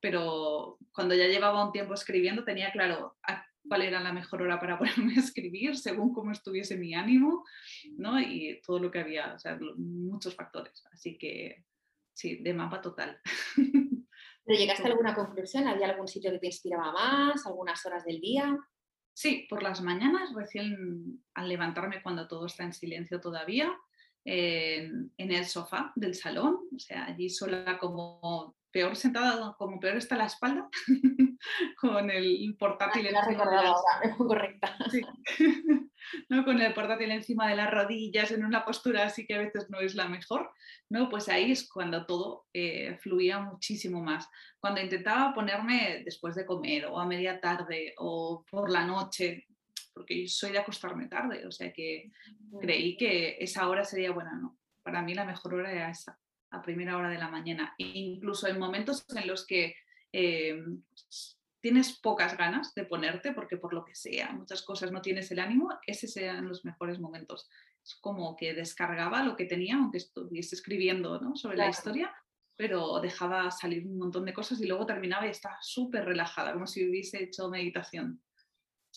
Pero 0.00 0.78
cuando 0.92 1.14
ya 1.14 1.26
llevaba 1.26 1.64
un 1.64 1.72
tiempo 1.72 1.94
escribiendo 1.94 2.44
tenía 2.44 2.70
claro 2.70 3.16
cuál 3.68 3.82
era 3.82 4.00
la 4.00 4.12
mejor 4.12 4.42
hora 4.42 4.58
para 4.58 4.78
ponerme 4.78 5.14
a 5.16 5.20
escribir, 5.20 5.76
según 5.76 6.12
cómo 6.12 6.32
estuviese 6.32 6.76
mi 6.76 6.94
ánimo, 6.94 7.44
¿no? 7.96 8.20
Y 8.20 8.60
todo 8.64 8.78
lo 8.78 8.90
que 8.90 9.00
había, 9.00 9.34
o 9.34 9.38
sea, 9.38 9.58
muchos 9.76 10.34
factores. 10.34 10.84
Así 10.92 11.18
que 11.18 11.64
sí, 12.14 12.36
de 12.36 12.54
mapa 12.54 12.80
total. 12.80 13.20
¿Pero 14.44 14.58
llegaste 14.58 14.84
a 14.84 14.90
alguna 14.90 15.14
conclusión? 15.14 15.68
¿Había 15.68 15.90
algún 15.90 16.08
sitio 16.08 16.30
que 16.30 16.38
te 16.38 16.46
inspiraba 16.46 16.90
más? 16.90 17.46
¿Algunas 17.46 17.84
horas 17.84 18.04
del 18.04 18.20
día? 18.20 18.58
Sí, 19.12 19.46
por 19.50 19.62
las 19.62 19.82
mañanas, 19.82 20.32
recién 20.32 21.22
al 21.34 21.48
levantarme 21.48 22.02
cuando 22.02 22.28
todo 22.28 22.46
está 22.46 22.62
en 22.62 22.72
silencio 22.72 23.20
todavía, 23.20 23.76
en, 24.24 25.10
el 25.16 25.44
sofá 25.44 25.92
del 25.96 26.14
salón, 26.14 26.60
o 26.74 26.78
sea, 26.78 27.06
allí 27.06 27.28
sola 27.28 27.78
como 27.78 28.56
peor 28.70 28.96
sentada, 28.96 29.54
como 29.58 29.80
peor 29.80 29.96
está 29.96 30.16
la 30.16 30.26
espalda, 30.26 30.68
con 31.80 32.10
el 32.10 32.56
portátil. 32.58 33.08
Ah, 33.08 33.12
la 33.12 33.24
recordaba 33.24 33.68
ahora, 33.68 34.16
correcta. 34.16 34.76
¿no? 36.28 36.44
con 36.44 36.60
el 36.60 36.72
portátil 36.74 37.10
encima 37.10 37.48
de 37.48 37.56
las 37.56 37.70
rodillas, 37.70 38.30
en 38.30 38.44
una 38.44 38.64
postura 38.64 39.04
así 39.04 39.26
que 39.26 39.34
a 39.34 39.40
veces 39.40 39.68
no 39.70 39.80
es 39.80 39.94
la 39.94 40.08
mejor, 40.08 40.50
¿no? 40.88 41.08
pues 41.08 41.28
ahí 41.28 41.52
es 41.52 41.68
cuando 41.68 42.06
todo 42.06 42.46
eh, 42.52 42.96
fluía 43.00 43.40
muchísimo 43.40 44.02
más. 44.02 44.28
Cuando 44.60 44.80
intentaba 44.80 45.34
ponerme 45.34 46.02
después 46.04 46.34
de 46.34 46.46
comer 46.46 46.86
o 46.86 46.98
a 46.98 47.06
media 47.06 47.40
tarde 47.40 47.94
o 47.98 48.44
por 48.50 48.70
la 48.70 48.84
noche, 48.84 49.46
porque 49.92 50.22
yo 50.22 50.28
soy 50.28 50.52
de 50.52 50.58
acostarme 50.58 51.08
tarde, 51.08 51.46
o 51.46 51.50
sea 51.50 51.72
que 51.72 52.10
creí 52.60 52.96
que 52.96 53.36
esa 53.40 53.68
hora 53.68 53.84
sería 53.84 54.12
buena, 54.12 54.34
no. 54.36 54.56
Para 54.82 55.02
mí 55.02 55.14
la 55.14 55.24
mejor 55.24 55.54
hora 55.54 55.70
era 55.70 55.90
esa, 55.90 56.17
a 56.50 56.62
primera 56.62 56.96
hora 56.96 57.10
de 57.10 57.18
la 57.18 57.28
mañana. 57.28 57.74
E 57.78 57.84
incluso 57.84 58.46
en 58.48 58.58
momentos 58.58 59.04
en 59.14 59.26
los 59.26 59.46
que 59.46 59.74
eh, 60.12 60.62
tienes 61.60 61.98
pocas 62.00 62.36
ganas 62.36 62.74
de 62.74 62.84
ponerte, 62.84 63.32
porque 63.32 63.56
por 63.56 63.74
lo 63.74 63.84
que 63.84 63.94
sea, 63.94 64.32
muchas 64.32 64.62
cosas 64.62 64.92
no 64.92 65.02
tienes 65.02 65.30
el 65.30 65.38
ánimo, 65.38 65.70
esos 65.86 66.12
sean 66.12 66.48
los 66.48 66.64
mejores 66.64 66.98
momentos. 66.98 67.48
Es 67.82 67.94
como 68.00 68.36
que 68.36 68.54
descargaba 68.54 69.22
lo 69.22 69.36
que 69.36 69.44
tenía, 69.44 69.76
aunque 69.76 69.98
estuviese 69.98 70.54
escribiendo 70.54 71.20
sobre 71.36 71.56
la 71.56 71.68
historia, 71.68 72.14
pero 72.56 73.00
dejaba 73.00 73.50
salir 73.50 73.86
un 73.86 73.98
montón 73.98 74.24
de 74.24 74.34
cosas 74.34 74.60
y 74.60 74.66
luego 74.66 74.86
terminaba 74.86 75.26
y 75.26 75.30
estaba 75.30 75.58
súper 75.60 76.04
relajada, 76.04 76.52
como 76.52 76.66
si 76.66 76.88
hubiese 76.88 77.22
hecho 77.22 77.48
meditación. 77.48 78.22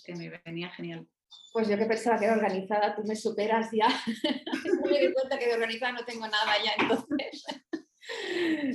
Que 0.03 0.15
me 0.15 0.41
venía 0.45 0.69
genial. 0.69 1.07
Pues 1.53 1.67
yo 1.67 1.77
que 1.77 1.85
pensaba 1.85 2.17
que 2.17 2.25
era 2.25 2.35
organizada, 2.35 2.95
tú 2.95 3.03
me 3.03 3.15
superas 3.15 3.69
ya. 3.71 3.87
me 4.85 4.99
di 4.99 5.13
cuenta 5.13 5.37
que 5.37 5.47
de 5.47 5.53
organizada 5.53 5.93
no 5.93 6.05
tengo 6.05 6.27
nada 6.27 6.53
ya, 6.63 6.73
entonces. 6.77 7.43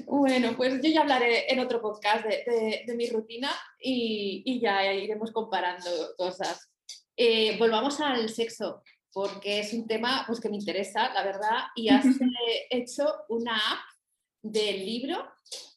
Bueno, 0.07 0.57
pues 0.57 0.75
yo 0.83 0.89
ya 0.89 1.01
hablaré 1.01 1.53
en 1.53 1.61
otro 1.61 1.83
podcast 1.83 2.25
de, 2.25 2.95
mi 2.97 3.11
rutina 3.11 3.51
y, 3.79 4.61
ya 4.61 4.93
iremos 4.93 5.33
comparando 5.33 5.91
cosas. 6.17 6.71
Eh, 7.17 7.59
volvamos 7.59 8.01
al 8.01 8.29
sexo, 8.29 8.83
porque 9.13 9.61
es 9.61 9.73
un 9.73 9.87
tema 9.87 10.25
pues, 10.27 10.41
que 10.41 10.49
me 10.49 10.57
interesa, 10.57 11.13
la 11.13 11.25
verdad, 11.25 11.65
y 11.75 11.89
has 11.89 12.05
eh, 12.21 12.67
hecho 12.71 13.25
una 13.29 13.57
app 13.57 13.81
del 14.43 14.85
libro 14.85 15.27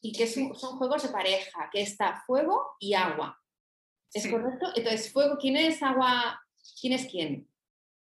y 0.02 0.12
que 0.12 0.26
son, 0.26 0.50
juegos 0.50 1.02
de 1.02 1.08
pareja, 1.08 1.68
que 1.72 1.82
está 1.82 2.22
fuego 2.26 2.76
y 2.78 2.94
agua. 2.94 3.38
¿Es 4.12 4.28
correcto? 4.28 4.66
Entonces, 4.74 5.12
fuego, 5.12 5.36
¿quién 5.38 5.56
es 5.56 5.82
agua? 5.82 6.40
¿Quién 6.80 6.92
es 6.94 7.06
quién? 7.10 7.50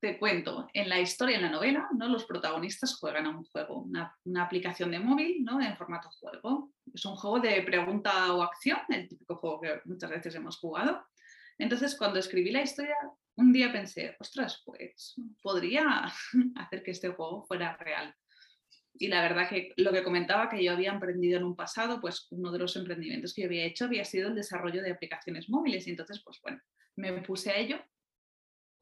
te 0.02 0.18
cuento, 0.18 0.68
en 0.74 0.88
la 0.88 0.98
historia, 0.98 1.36
en 1.36 1.42
la 1.42 1.48
novela, 1.48 1.88
¿no? 1.96 2.08
los 2.08 2.24
protagonistas 2.24 2.96
juegan 2.96 3.24
a 3.26 3.30
un 3.30 3.44
juego, 3.44 3.82
una, 3.82 4.18
aplicación 4.42 4.90
de 4.90 4.98
móvil 4.98 5.44
¿no? 5.44 5.60
en 5.60 5.76
formato 5.76 6.10
juego. 6.10 6.72
Es 6.92 7.04
un 7.04 7.14
juego 7.14 7.38
de 7.38 7.62
pregunta 7.62 8.34
o 8.34 8.42
acción, 8.42 8.80
el 8.88 9.08
típico 9.08 9.36
juego 9.36 9.60
que 9.60 9.80
muchas 9.84 10.10
veces 10.10 10.34
hemos 10.34 10.58
jugado. 10.58 11.06
Entonces, 11.56 11.96
cuando 11.96 12.18
escribí 12.18 12.50
la 12.50 12.62
historia, 12.62 12.96
un 13.36 13.52
día 13.52 13.72
pensé, 13.72 14.16
ostras, 14.18 14.60
pues 14.66 15.14
podría 15.40 16.12
hacer 16.56 16.82
que 16.82 16.90
este 16.90 17.10
juego 17.10 17.44
fuera 17.44 17.76
real. 17.76 18.12
Y 18.94 19.06
la 19.06 19.22
verdad 19.22 19.48
que 19.48 19.72
lo 19.76 19.92
que 19.92 20.02
comentaba 20.02 20.50
que 20.50 20.64
yo 20.64 20.72
había 20.72 20.90
emprendido 20.90 21.38
en 21.38 21.44
un 21.44 21.54
pasado, 21.54 22.00
pues 22.00 22.26
uno 22.30 22.50
de 22.50 22.58
los 22.58 22.74
emprendimientos 22.74 23.34
que 23.34 23.42
yo 23.42 23.46
había 23.46 23.66
hecho 23.66 23.84
había 23.84 24.04
sido 24.04 24.30
el 24.30 24.34
desarrollo 24.34 24.82
de 24.82 24.90
aplicaciones 24.90 25.48
móviles. 25.48 25.86
Y 25.86 25.90
entonces, 25.90 26.20
pues 26.24 26.40
bueno, 26.42 26.60
me 26.96 27.22
puse 27.22 27.52
a 27.52 27.56
ello 27.56 27.80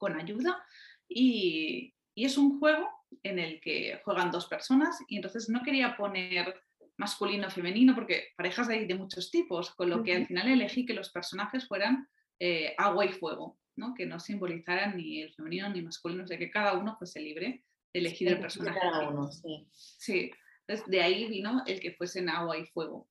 con 0.01 0.19
ayuda 0.19 0.65
y, 1.09 1.95
es 2.17 2.37
un 2.37 2.59
juego 2.59 2.87
en 3.23 3.39
el 3.39 3.61
que 3.63 3.99
juegan 4.05 4.31
dos 4.31 4.47
personas 4.47 4.99
y 5.09 5.17
entonces 5.17 5.49
no 5.49 5.63
quería 5.63 5.97
poner 5.97 6.61
masculino 6.99 7.47
o 7.47 7.51
femenino 7.51 7.95
porque 7.95 8.35
parejas 8.37 8.69
hay 8.69 8.87
de 8.87 8.95
muchos 8.95 9.31
tipos, 9.31 9.71
con 9.71 9.89
lo 9.89 10.03
que 10.03 10.17
al 10.17 10.27
final 10.27 10.49
elegí 10.49 10.85
que 10.85 10.93
los 10.93 11.09
personajes 11.09 11.67
fueran 11.67 12.07
eh, 12.39 12.75
agua 12.77 13.07
y 13.07 13.13
fuego, 13.13 13.59
¿no? 13.77 13.95
que 13.95 14.05
no 14.05 14.21
simbolizaran 14.21 14.99
ni 14.99 15.23
el 15.23 15.33
femenino 15.33 15.71
ni 15.71 15.81
masculino, 15.81 16.25
o 16.25 16.27
sea 16.27 16.37
que 16.37 16.51
cada 16.51 16.75
uno 16.75 16.95
fuese 16.99 17.21
libre 17.21 17.65
de 17.95 18.01
elegir 18.01 18.29
el 18.29 18.39
personaje. 18.39 18.79
Cada 18.79 19.09
uno, 19.09 19.33
sí. 19.33 19.67
Sí, 19.73 20.31
entonces 20.67 20.91
de 20.91 21.01
ahí 21.01 21.27
vino 21.27 21.63
el 21.67 21.81
que 21.81 21.95
fuesen 21.95 22.29
agua 22.29 22.59
y 22.59 22.67
fuego. 22.67 23.09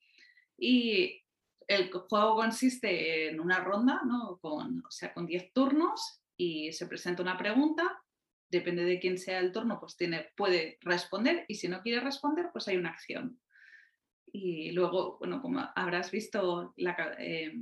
Y 0.55 1.19
el 1.67 1.89
juego 1.89 2.35
consiste 2.35 3.29
en 3.29 3.39
una 3.39 3.63
ronda, 3.63 4.01
¿no? 4.05 4.37
con, 4.39 4.85
o 4.85 4.91
sea, 4.91 5.13
con 5.15 5.25
10 5.25 5.51
turnos 5.51 6.21
y 6.39 6.71
se 6.71 6.87
presenta 6.87 7.21
una 7.21 7.37
pregunta, 7.37 8.01
depende 8.49 8.85
de 8.85 8.97
quién 8.97 9.17
sea 9.17 9.39
el 9.39 9.51
turno, 9.51 9.77
pues 9.77 9.97
tiene, 9.97 10.29
puede 10.37 10.77
responder 10.81 11.43
y 11.49 11.55
si 11.55 11.67
no 11.67 11.81
quiere 11.81 11.99
responder, 11.99 12.47
pues 12.53 12.65
hay 12.69 12.77
una 12.77 12.91
acción. 12.91 13.41
Y 14.31 14.71
luego, 14.71 15.17
bueno, 15.19 15.41
como 15.41 15.69
habrás 15.75 16.11
visto, 16.11 16.73
eh, 16.77 17.53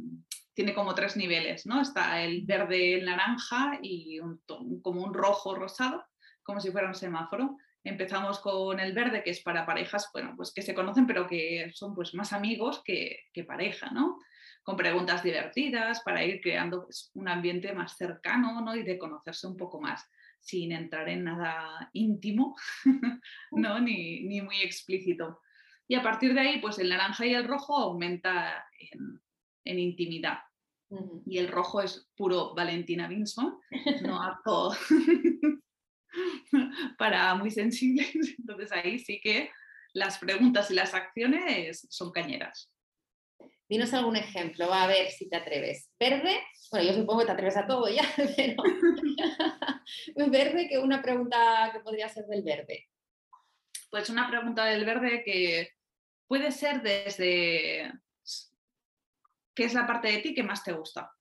tiene 0.53 0.75
como 0.75 0.93
tres 0.93 1.17
niveles, 1.17 1.65
¿no? 1.65 1.81
Está 1.81 2.21
el 2.21 2.45
verde, 2.45 2.93
el 2.93 3.05
naranja 3.05 3.79
y 3.81 4.19
como 4.83 5.03
un 5.03 5.13
rojo 5.13 5.55
rosado, 5.55 6.05
como 6.43 6.59
si 6.59 6.69
fuera 6.69 6.87
un 6.87 6.93
semáforo. 6.93 7.57
Empezamos 7.83 8.39
con 8.39 8.79
el 8.79 8.93
verde, 8.93 9.23
que 9.23 9.31
es 9.31 9.41
para 9.41 9.65
parejas, 9.65 10.07
bueno, 10.13 10.33
pues 10.37 10.53
que 10.53 10.61
se 10.61 10.75
conocen, 10.75 11.07
pero 11.07 11.25
que 11.25 11.71
son 11.73 11.95
pues 11.95 12.13
más 12.13 12.31
amigos 12.31 12.83
que, 12.83 13.21
que 13.33 13.43
pareja, 13.43 13.89
¿no? 13.89 14.19
Con 14.67 14.75
preguntas 14.75 15.23
divertidas 15.23 16.01
para 16.01 16.25
ir 16.25 16.41
creando 16.41 16.83
pues, 16.83 17.09
un 17.13 17.29
ambiente 17.29 17.71
más 17.71 17.95
cercano 17.95 18.59
¿no? 18.59 18.75
y 18.75 18.83
de 18.83 18.97
conocerse 18.97 19.47
un 19.47 19.55
poco 19.55 19.79
más 19.79 20.03
sin 20.41 20.73
entrar 20.73 21.07
en 21.07 21.23
nada 21.23 21.89
íntimo 21.93 22.53
¿no? 23.51 23.79
ni, 23.79 24.25
ni, 24.25 24.41
muy 24.41 24.57
explícito. 24.57 25.39
Y 25.87 25.95
a 25.95 26.03
partir 26.03 26.33
de 26.33 26.41
ahí, 26.41 26.59
pues 26.59 26.79
el 26.79 26.89
naranja 26.89 27.25
y 27.25 27.33
el 27.33 27.47
rojo 27.47 27.77
aumenta 27.77 28.65
en, 28.77 29.21
en 29.63 29.79
intimidad. 29.79 30.39
Y 31.25 31.37
el 31.37 31.47
rojo 31.47 31.81
es 31.81 32.09
puro 32.17 32.53
Valentina 32.53 33.07
Vinson, 33.07 33.57
no 34.01 34.21
apto 34.21 34.75
para 36.97 37.35
muy 37.35 37.51
sensibles. 37.51 38.35
Entonces 38.37 38.73
ahí 38.73 38.99
sí 38.99 39.21
que 39.23 39.49
las 39.93 40.17
preguntas 40.17 40.69
y 40.71 40.73
las 40.73 40.93
acciones 40.93 41.87
son 41.89 42.11
cañeras. 42.11 42.69
Dinos 43.69 43.93
algún 43.93 44.15
ejemplo, 44.15 44.69
va 44.69 44.83
a 44.83 44.87
ver 44.87 45.11
si 45.11 45.27
te 45.29 45.35
atreves. 45.35 45.89
Verde, 45.99 46.41
bueno, 46.71 46.89
yo 46.89 46.95
supongo 46.95 47.19
que 47.19 47.25
te 47.25 47.31
atreves 47.33 47.57
a 47.57 47.67
todo 47.67 47.89
ya, 47.89 48.03
pero 48.37 48.63
verde, 50.31 50.69
que 50.69 50.77
una 50.77 51.01
pregunta 51.01 51.69
que 51.73 51.81
podría 51.81 52.07
ser 52.07 52.25
del 52.27 52.43
verde. 52.43 52.87
Pues 53.89 54.09
una 54.09 54.29
pregunta 54.29 54.65
del 54.65 54.85
verde 54.85 55.23
que 55.23 55.71
puede 56.27 56.51
ser 56.51 56.81
desde 56.81 57.91
qué 59.53 59.63
es 59.63 59.73
la 59.73 59.87
parte 59.87 60.11
de 60.11 60.19
ti 60.19 60.33
que 60.33 60.43
más 60.43 60.63
te 60.63 60.71
gusta. 60.71 61.11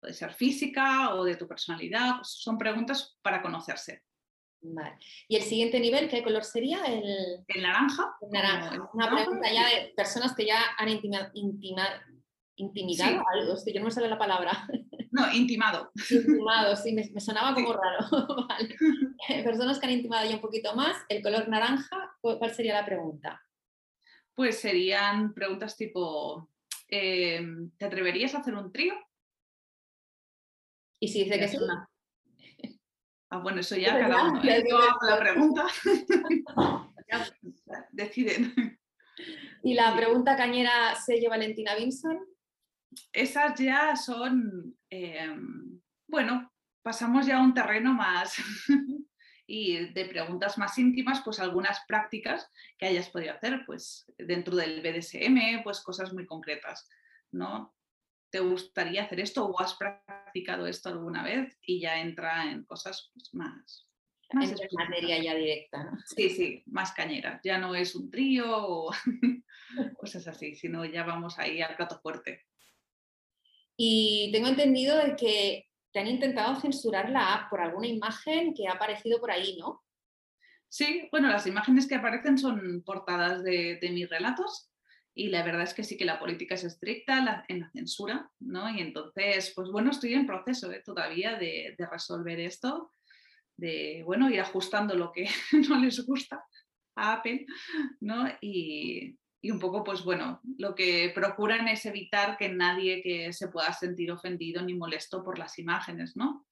Puede 0.00 0.14
ser 0.14 0.34
física 0.34 1.14
o 1.14 1.24
de 1.24 1.36
tu 1.36 1.46
personalidad, 1.46 2.16
son 2.22 2.58
preguntas 2.58 3.18
para 3.22 3.40
conocerse. 3.40 4.02
¿Y 5.28 5.36
el 5.36 5.42
siguiente 5.42 5.80
nivel 5.80 6.08
qué 6.08 6.22
color 6.22 6.44
sería? 6.44 6.84
El, 6.84 7.44
naranja. 7.60 8.14
naranja. 8.30 8.90
Una 8.92 9.10
pregunta 9.10 9.52
ya 9.52 9.66
de 9.66 9.92
personas 9.96 10.34
que 10.34 10.46
ya 10.46 10.60
han 10.78 10.88
intimado, 10.88 11.30
intimidado 12.56 13.22
algo. 13.32 13.54
yo 13.66 13.80
no 13.80 13.86
me 13.86 13.90
sale 13.90 14.08
la 14.08 14.18
palabra. 14.18 14.66
No, 15.10 15.30
intimado. 15.30 15.90
Intimado, 16.10 16.74
sí, 16.74 16.92
me, 16.92 17.20
sonaba 17.20 17.52
como 17.52 17.74
raro. 17.74 18.06
Personas 19.44 19.78
que 19.78 19.86
han 19.86 19.92
intimado 19.92 20.26
ya 20.26 20.36
un 20.36 20.40
poquito 20.40 20.74
más, 20.74 20.96
el 21.10 21.22
color 21.22 21.50
naranja, 21.50 22.16
¿cuál 22.22 22.54
sería 22.54 22.80
la 22.80 22.86
pregunta? 22.86 23.42
Pues 24.34 24.58
serían 24.58 25.34
preguntas 25.34 25.76
tipo, 25.76 26.48
em, 26.88 27.70
¿te 27.76 27.84
atreverías 27.84 28.34
a 28.34 28.38
hacer 28.38 28.54
un 28.54 28.72
trío? 28.72 28.94
Y 30.98 31.08
si 31.08 31.24
dice 31.24 31.38
que 31.38 31.48
sí. 31.48 31.58
Ah, 33.32 33.38
bueno, 33.38 33.60
eso 33.60 33.76
ya 33.76 33.98
cada 33.98 34.24
uno. 34.24 34.44
¿eh? 34.44 34.62
Yo 34.68 34.76
hago 34.76 35.06
la 35.08 35.18
pregunta. 35.18 35.66
deciden. 37.92 38.78
¿Y 39.62 39.72
la 39.72 39.96
pregunta 39.96 40.36
cañera 40.36 40.94
sello 40.96 41.30
Valentina 41.30 41.74
Vinson? 41.74 42.20
Esas 43.10 43.58
ya 43.58 43.96
son, 43.96 44.76
em, 44.90 45.80
bueno, 46.06 46.52
pasamos 46.82 47.24
ya 47.24 47.38
a 47.38 47.42
un 47.42 47.54
terreno 47.54 47.94
más 47.94 48.36
y 49.46 49.90
de 49.94 50.04
preguntas 50.04 50.58
más 50.58 50.76
íntimas, 50.76 51.22
pues 51.24 51.40
algunas 51.40 51.80
prácticas 51.88 52.50
que 52.76 52.84
hayas 52.84 53.08
podido 53.08 53.32
hacer, 53.32 53.62
pues 53.64 54.04
dentro 54.18 54.56
del 54.56 54.82
BDSM, 54.82 55.62
pues 55.62 55.80
cosas 55.80 56.12
muy 56.12 56.26
concretas, 56.26 56.86
¿no? 57.30 57.74
¿Te 58.32 58.40
gustaría 58.40 59.04
hacer 59.04 59.20
esto 59.20 59.44
o 59.44 59.60
has 59.60 59.74
practicado 59.74 60.66
esto 60.66 60.88
alguna 60.88 61.22
vez? 61.22 61.58
Y 61.66 61.80
ya 61.80 62.00
entra 62.00 62.50
en 62.50 62.64
cosas 62.64 63.10
pues, 63.12 63.34
más... 63.34 63.86
más 64.32 64.50
en 64.50 64.68
materia 64.72 65.22
ya 65.22 65.34
directa, 65.34 65.84
¿no? 65.84 65.98
Sí, 66.06 66.30
sí, 66.30 66.62
más 66.64 66.92
cañera. 66.92 67.42
Ya 67.44 67.58
no 67.58 67.74
es 67.74 67.94
un 67.94 68.10
trío 68.10 68.46
o 68.48 68.90
cosas 69.98 70.26
así, 70.28 70.54
sino 70.54 70.82
ya 70.86 71.04
vamos 71.04 71.38
ahí 71.38 71.60
al 71.60 71.76
plato 71.76 72.00
fuerte. 72.00 72.46
Y 73.76 74.30
tengo 74.32 74.48
entendido 74.48 74.96
de 74.96 75.14
que 75.14 75.68
te 75.92 76.00
han 76.00 76.06
intentado 76.06 76.58
censurar 76.58 77.10
la 77.10 77.34
app 77.34 77.50
por 77.50 77.60
alguna 77.60 77.86
imagen 77.86 78.54
que 78.54 78.66
ha 78.66 78.72
aparecido 78.72 79.20
por 79.20 79.30
ahí, 79.30 79.58
¿no? 79.58 79.84
Sí, 80.68 81.06
bueno, 81.10 81.28
las 81.28 81.46
imágenes 81.46 81.86
que 81.86 81.96
aparecen 81.96 82.38
son 82.38 82.82
portadas 82.82 83.44
de, 83.44 83.76
de 83.78 83.90
mis 83.90 84.08
relatos 84.08 84.71
y 85.14 85.28
la 85.28 85.42
verdad 85.42 85.62
es 85.62 85.74
que 85.74 85.84
sí 85.84 85.96
que 85.96 86.04
la 86.04 86.18
política 86.18 86.54
es 86.54 86.64
estricta 86.64 87.44
en 87.48 87.60
la 87.60 87.70
censura, 87.70 88.30
¿no? 88.40 88.70
Y 88.74 88.80
entonces, 88.80 89.52
pues 89.54 89.70
bueno, 89.70 89.90
estoy 89.90 90.14
en 90.14 90.26
proceso 90.26 90.72
¿eh? 90.72 90.82
todavía 90.84 91.36
de, 91.36 91.76
resolver 91.90 92.40
esto, 92.40 92.92
de, 93.56 94.02
bueno, 94.04 94.30
ir 94.30 94.40
ajustando 94.40 94.94
lo 94.94 95.12
que 95.12 95.28
no 95.68 95.78
les 95.78 96.04
gusta 96.06 96.44
a 96.96 97.14
Apple, 97.14 97.46
¿no? 98.00 98.26
Y, 98.40 99.18
y 99.42 99.50
un 99.50 99.58
poco, 99.58 99.84
pues 99.84 100.02
bueno, 100.02 100.40
lo 100.56 100.74
que 100.74 101.12
procuran 101.14 101.68
es 101.68 101.84
evitar 101.84 102.38
que 102.38 102.48
nadie 102.48 103.02
que 103.02 103.32
se 103.32 103.48
pueda 103.48 103.72
sentir 103.72 104.10
ofendido 104.12 104.62
ni 104.62 104.74
molesto 104.74 105.22
por 105.22 105.38
las 105.38 105.58
imágenes, 105.58 106.16
¿no? 106.16 106.46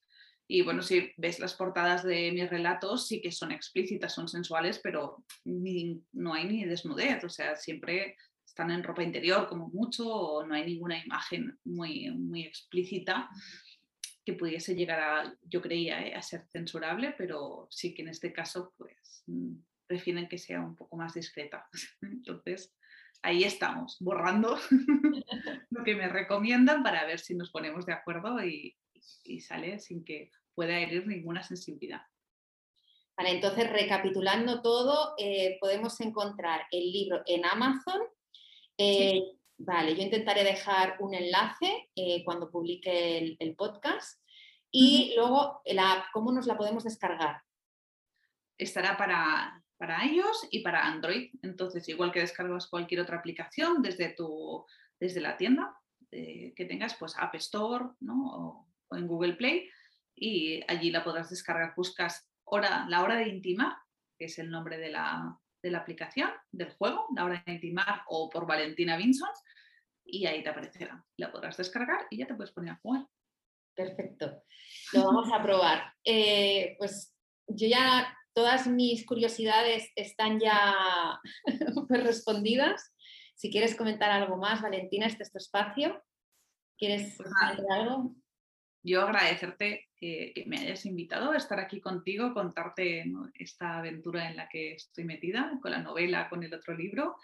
Y 0.53 0.63
bueno, 0.63 0.83
si 0.83 1.13
ves 1.17 1.39
las 1.39 1.55
portadas 1.55 2.03
de 2.03 2.33
mis 2.33 2.51
relatos, 2.51 3.07
sí 3.07 3.23
que 3.23 3.31
son 3.31 3.53
explícitas, 3.53 4.13
son 4.13 4.27
sensuales, 4.27 4.81
pero 4.83 5.25
no 5.45 6.35
hay 6.35 6.45
ni 6.45 6.65
desnudez, 6.65 7.23
o 7.23 7.29
sea, 7.29 7.55
siempre 7.55 8.17
están 8.51 8.73
en 8.73 8.83
ropa 8.83 9.05
interior 9.05 9.49
como 9.49 9.69
mucho 9.69 10.13
o 10.13 10.45
no 10.45 10.55
hay 10.55 10.67
ninguna 10.67 11.03
imagen 11.03 11.57
muy, 11.65 12.11
muy 12.11 12.43
explícita 12.43 13.31
que 14.25 14.33
pudiese 14.33 14.75
llegar 14.75 15.01
a, 15.01 15.35
yo 15.43 15.63
creía, 15.63 16.05
¿eh? 16.05 16.15
a 16.15 16.21
ser 16.21 16.47
censurable, 16.51 17.15
pero 17.17 17.69
sí 17.71 17.95
que 17.95 18.03
en 18.03 18.09
este 18.09 18.33
caso, 18.33 18.75
pues 18.77 19.23
mm, 19.27 19.55
prefieren 19.87 20.29
que 20.29 20.37
sea 20.37 20.61
un 20.61 20.75
poco 20.75 20.97
más 20.97 21.15
discreta. 21.15 21.69
Entonces, 22.03 22.75
ahí 23.23 23.45
estamos, 23.45 23.97
borrando 24.01 24.59
lo 25.71 25.85
que 25.85 25.95
me 25.95 26.09
recomiendan 26.09 26.83
para 26.83 27.07
ver 27.07 27.21
si 27.21 27.37
nos 27.37 27.51
ponemos 27.51 27.87
de 27.87 27.93
acuerdo 27.93 28.45
y, 28.45 28.77
sale 29.41 29.79
sin 29.79 30.05
que 30.05 30.31
pueda 30.55 30.77
herir 30.77 31.07
ninguna 31.07 31.43
sensibilidad. 31.43 32.03
Vale, 33.17 33.31
entonces 33.31 33.71
recapitulando 33.71 34.61
todo, 34.61 35.15
eh, 35.19 35.57
podemos 35.61 35.99
encontrar 36.01 36.63
el 36.71 36.93
libro 36.93 37.23
en 37.27 37.47
Amazon. 37.47 38.01
Eh, 38.83 39.37
vale, 39.59 39.95
yo 39.95 40.03
intentaré 40.03 40.43
dejar 40.43 40.97
un 41.01 41.13
enlace 41.13 41.91
eh, 41.95 42.25
cuando 42.25 42.51
publique 42.51 43.37
el, 43.39 43.55
podcast. 43.57 44.19
Y 44.71 45.13
luego, 45.17 45.61
la 45.67 45.93
app, 45.93 46.05
¿cómo 46.13 46.33
nos 46.33 46.47
la 46.47 46.57
podemos 46.57 46.85
descargar? 46.85 47.43
Estará 48.57 48.97
para 48.97 49.61
para 49.81 50.05
iOS 50.05 50.49
y 50.51 50.61
para 50.61 50.87
Android. 50.87 51.31
Entonces, 51.43 51.89
igual 51.89 52.13
que 52.13 52.21
descargas 52.21 52.67
cualquier 52.67 53.01
otra 53.01 53.17
aplicación 53.17 53.81
desde, 53.81 54.11
tu, 54.11 54.67
desde 55.01 55.23
la 55.23 55.39
tienda 55.39 55.75
eh, 56.11 56.53
que 56.55 56.67
tengas, 56.67 56.97
pues 56.97 57.15
App 57.17 57.35
Store 57.37 57.87
o, 58.07 58.67
en 58.91 59.07
Google 59.07 59.35
Play, 59.35 59.71
y 60.15 60.63
allí 60.69 60.91
la 60.91 61.03
podrás 61.03 61.31
descargar. 61.31 61.73
Buscas 61.75 62.31
hora, 62.45 62.85
la 62.91 63.03
hora 63.03 63.17
de 63.17 63.29
intimar, 63.29 63.75
que 64.19 64.27
es 64.27 64.39
el 64.39 64.51
nombre 64.51 64.77
de 64.77 64.91
la, 64.91 65.39
aplicación, 65.79 66.31
del 66.51 66.71
juego, 66.71 67.07
la 67.15 67.25
hora 67.25 67.43
de 67.47 67.53
intimar 67.53 68.03
o 68.09 68.29
por 68.31 68.47
Valentina 68.47 68.97
Vinson, 68.97 69.29
y 70.05 70.27
ahí 70.27 70.43
te 70.43 70.51
aparecerá. 70.51 71.05
La 71.17 71.31
podrás 71.31 71.57
descargar 71.57 72.07
y 72.11 72.19
ya 72.19 72.27
te 72.27 72.35
puedes 72.35 72.53
poner 72.53 72.73
a 72.73 72.81
jugar. 72.83 73.07
Perfecto. 73.75 74.43
Lo 74.93 75.05
vamos 75.05 75.33
a 75.33 75.43
probar. 75.43 75.95
Eh, 76.05 76.77
pues 76.79 77.15
yo 77.47 77.69
ya 77.69 78.17
todas 78.33 78.67
mis 78.67 79.07
curiosidades 79.07 79.91
están 79.97 80.39
ya 80.41 80.75
pues, 81.89 82.05
respondidas. 82.05 82.93
Si 83.35 83.51
quieres 83.51 83.75
comentar 83.75 84.11
algo 84.11 84.37
más, 84.37 84.61
Valentina, 84.61 85.07
este 85.07 85.23
es 85.23 85.33
tu 85.33 85.39
espacio. 85.39 86.03
¿Quieres 86.79 87.17
pues 87.17 87.31
algo? 87.69 88.15
Yo 88.83 89.03
agradecerte 89.03 89.89
que, 89.97 90.45
me 90.47 90.59
hayas 90.59 90.87
invitado 90.87 91.33
a 91.33 91.37
estar 91.37 91.61
aquí 91.61 91.81
contigo, 91.81 92.33
contarte 92.33 93.05
esta 93.35 93.79
aventura 93.79 94.31
en 94.31 94.37
la 94.37 94.49
que 94.49 94.73
estoy 94.73 95.05
metida, 95.05 95.59
con 95.61 95.71
la 95.71 95.83
novela, 95.83 96.29
con 96.29 96.43
el 96.43 96.55
otro 96.55 96.75
libro. 96.75 97.17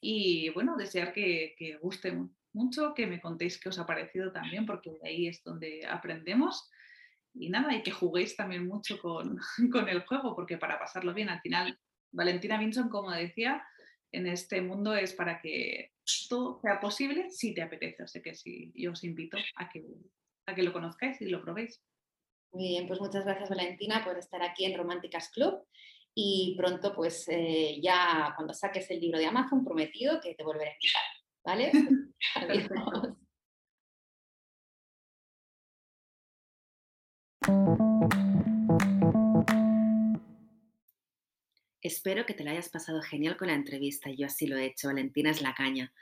Y 0.00 0.48
bueno, 0.50 0.76
desear 0.76 1.12
que, 1.12 1.54
que 1.58 1.76
guste 1.76 2.16
mucho, 2.52 2.94
que 2.94 3.06
me 3.06 3.20
contéis 3.20 3.60
qué 3.60 3.68
os 3.68 3.78
ha 3.78 3.86
parecido 3.86 4.32
también, 4.32 4.66
porque 4.66 4.90
ahí 5.04 5.28
es 5.28 5.42
donde 5.44 5.86
aprendemos 5.86 6.70
y 7.34 7.48
nada, 7.48 7.74
y 7.74 7.82
que 7.82 7.90
juguéis 7.90 8.36
también 8.36 8.66
mucho 8.66 8.98
con, 8.98 9.38
con, 9.72 9.88
el 9.88 10.04
juego, 10.06 10.34
porque 10.34 10.58
para 10.58 10.78
pasarlo 10.78 11.14
bien, 11.14 11.28
al 11.28 11.40
final, 11.40 11.78
Valentina 12.10 12.58
Vinson, 12.58 12.88
como 12.88 13.10
decía, 13.10 13.62
en 14.12 14.26
este 14.26 14.60
mundo 14.60 14.94
es 14.94 15.14
para 15.14 15.40
que 15.40 15.92
todo 16.28 16.60
sea 16.60 16.80
posible 16.80 17.30
si 17.30 17.54
te 17.54 17.62
apetece. 17.62 18.02
Así 18.02 18.20
que 18.20 18.34
sí, 18.34 18.72
yo 18.74 18.92
os 18.92 19.04
invito 19.04 19.38
a 19.56 19.68
que, 19.70 19.82
a 20.46 20.54
que 20.54 20.62
lo 20.62 20.72
conozcáis 20.72 21.20
y 21.20 21.28
lo 21.28 21.42
probéis. 21.42 21.82
Muy 22.52 22.68
bien, 22.68 22.86
pues 22.86 23.00
muchas 23.00 23.24
gracias 23.24 23.48
Valentina 23.48 24.04
por 24.04 24.18
estar 24.18 24.42
aquí 24.42 24.64
en 24.66 24.76
Románticas 24.76 25.30
Club 25.30 25.64
y 26.14 26.54
pronto 26.56 26.94
pues 26.94 27.26
eh, 27.28 27.80
ya 27.82 28.34
cuando 28.36 28.52
saques 28.52 28.90
el 28.90 29.00
libro 29.00 29.18
de 29.18 29.26
Amazon 29.26 29.64
prometido 29.64 30.20
que 30.20 30.34
te 30.34 30.44
volveré 30.44 30.70
a 30.70 30.74
invitar, 30.74 31.02
¿vale? 31.44 31.72
Adiós. 32.34 33.16
Espero 41.80 42.24
que 42.26 42.34
te 42.34 42.44
la 42.44 42.52
hayas 42.52 42.68
pasado 42.68 43.02
genial 43.02 43.36
con 43.36 43.48
la 43.48 43.54
entrevista. 43.54 44.08
Yo 44.16 44.26
así 44.26 44.46
lo 44.46 44.56
he 44.56 44.66
hecho. 44.66 44.86
Valentina 44.86 45.30
es 45.30 45.42
la 45.42 45.52
caña. 45.52 45.92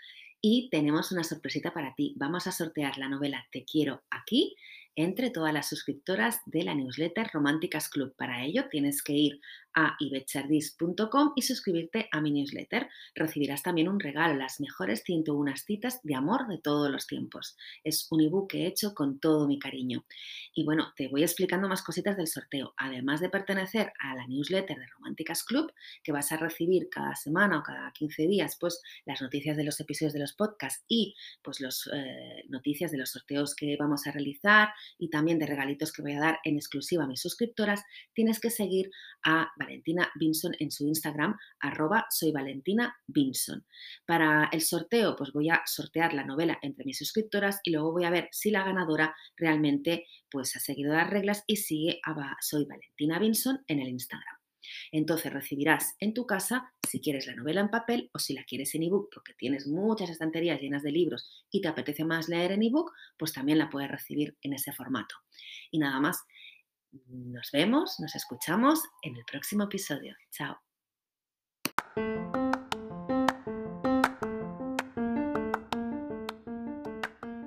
Y 0.41 0.69
tenemos 0.71 1.13
una 1.13 1.25
sorpresita 1.25 1.73
para 1.73 1.95
ti. 1.95 2.15
Vamos 2.17 2.47
a 2.47 2.53
sortear 2.53 2.97
la 2.99 3.09
novela 3.09 3.47
Te 3.53 3.65
quiero 3.65 4.03
aquí 4.11 4.57
entre 4.97 5.31
todas 5.31 5.53
las 5.53 5.69
suscriptoras 5.69 6.41
de 6.47 6.65
la 6.65 6.75
newsletter 6.75 7.31
Románticas 7.33 7.89
Club. 7.89 8.15
Para 8.17 8.45
ello 8.45 8.69
tienes 8.71 9.03
que 9.03 9.13
ir 9.13 9.41
a 9.75 9.97
ibetchardis.com 9.99 11.33
y 11.37 11.43
suscribirte 11.43 12.09
a 12.13 12.21
mi 12.21 12.31
newsletter. 12.31 12.89
Recibirás 13.15 13.63
también 13.63 13.89
un 13.89 14.01
regalo, 14.01 14.35
las 14.35 14.61
mejores 14.61 15.03
101 15.05 15.57
citas 15.57 16.01
de 16.03 16.15
amor 16.15 16.47
de 16.49 16.59
todos 16.59 16.91
los 16.91 17.07
tiempos. 17.07 17.57
Es 17.85 18.07
un 18.11 18.21
ebook 18.21 18.51
que 18.51 18.65
he 18.65 18.67
hecho 18.67 18.95
con 18.95 19.21
todo 19.21 19.47
mi 19.47 19.59
cariño. 19.59 20.05
Y 20.55 20.65
bueno, 20.65 20.93
te 20.97 21.09
voy 21.09 21.23
explicando 21.23 21.69
más 21.69 21.83
cositas 21.83 22.17
del 22.17 22.27
sorteo. 22.27 22.75
Además 22.77 23.21
de 23.21 23.29
pertenecer 23.29 23.93
a 23.99 24.15
la 24.15 24.27
newsletter 24.27 24.79
de 24.79 24.87
Románticas 24.87 25.45
Club, 25.45 25.73
que 26.03 26.13
vas 26.13 26.33
a 26.33 26.37
recibir 26.37 26.89
cada 26.91 27.15
semana 27.15 27.59
o 27.59 27.63
cada 27.63 27.93
15 27.93 28.27
días, 28.27 28.57
pues 28.59 28.81
las 29.05 29.23
noticias 29.23 29.57
de 29.57 29.65
los 29.65 29.79
episodios 29.81 30.13
de 30.13 30.21
los 30.21 30.33
podcasts 30.33 30.85
y 30.89 31.15
pues 31.43 31.61
las 31.61 31.89
eh, 31.93 32.45
noticias 32.49 32.91
de 32.91 32.99
los 32.99 33.11
sorteos 33.11 33.55
que 33.55 33.77
vamos 33.79 34.07
a 34.07 34.13
realizar 34.13 34.71
y 34.99 35.11
también 35.11 35.39
de 35.39 35.47
regalitos 35.47 35.93
que 35.93 36.03
voy 36.03 36.13
a 36.13 36.21
dar 36.21 36.39
en 36.45 36.57
exclusiva 36.57 37.05
a 37.05 37.07
mis 37.07 37.21
suscriptoras, 37.21 37.83
tienes 38.13 38.41
que 38.41 38.51
seguir 38.51 38.91
a 39.25 39.53
Valentina 39.61 40.11
Vinson 40.15 40.53
en 40.59 40.71
su 40.71 40.87
Instagram, 40.87 41.37
arroba 41.61 42.07
soy 42.11 42.33
Valentina 42.33 42.97
Vinson. 43.07 43.65
Para 44.07 44.49
el 44.53 44.63
sorteo, 44.63 45.15
pues 45.15 45.33
voy 45.33 45.51
a 45.51 45.63
sortear 45.67 46.15
la 46.15 46.25
novela 46.25 46.59
entre 46.63 46.85
mis 46.85 46.99
suscriptoras 46.99 47.61
y 47.63 47.71
luego 47.71 47.93
voy 47.93 48.05
a 48.05 48.11
ver 48.11 48.29
si 48.33 48.51
la 48.51 48.65
ganadora 48.65 49.15
realmente 49.37 50.07
pues 50.31 50.57
ha 50.57 50.61
seguido 50.61 50.95
las 50.95 51.11
reglas 51.11 51.45
y 51.47 51.57
sigue 51.57 52.01
a 52.05 52.37
Soy 52.41 52.65
Valentina 52.65 53.19
Vinson 53.19 53.63
en 53.67 53.81
el 53.81 53.89
Instagram. 53.89 54.37
Entonces 54.93 55.33
recibirás 55.33 55.97
en 56.01 56.15
tu 56.15 56.27
casa, 56.27 56.73
si 56.89 57.01
quieres 57.01 57.27
la 57.27 57.35
novela 57.35 57.61
en 57.61 57.71
papel 57.71 58.11
o 58.13 58.19
si 58.19 58.35
la 58.35 58.45
quieres 58.45 58.75
en 58.75 58.85
ebook, 58.85 59.09
porque 59.13 59.35
tienes 59.35 59.67
muchas 59.67 60.11
estanterías 60.11 60.61
llenas 60.61 60.83
de 60.83 60.93
libros 60.93 61.29
y 61.51 61.61
te 61.61 61.69
apetece 61.69 62.05
más 62.05 62.29
leer 62.29 62.53
en 62.53 62.63
ebook, 62.63 62.93
pues 63.19 63.33
también 63.33 63.59
la 63.59 63.71
puedes 63.71 63.91
recibir 63.91 64.37
en 64.43 64.53
ese 64.53 64.73
formato. 64.73 65.17
Y 65.71 65.79
nada 65.79 66.01
más, 66.01 66.25
nos 67.07 67.51
vemos, 67.53 67.99
nos 68.01 68.15
escuchamos 68.15 68.81
en 69.03 69.17
el 69.17 69.25
próximo 69.25 69.65
episodio. 69.65 70.15
Chao. 70.31 70.61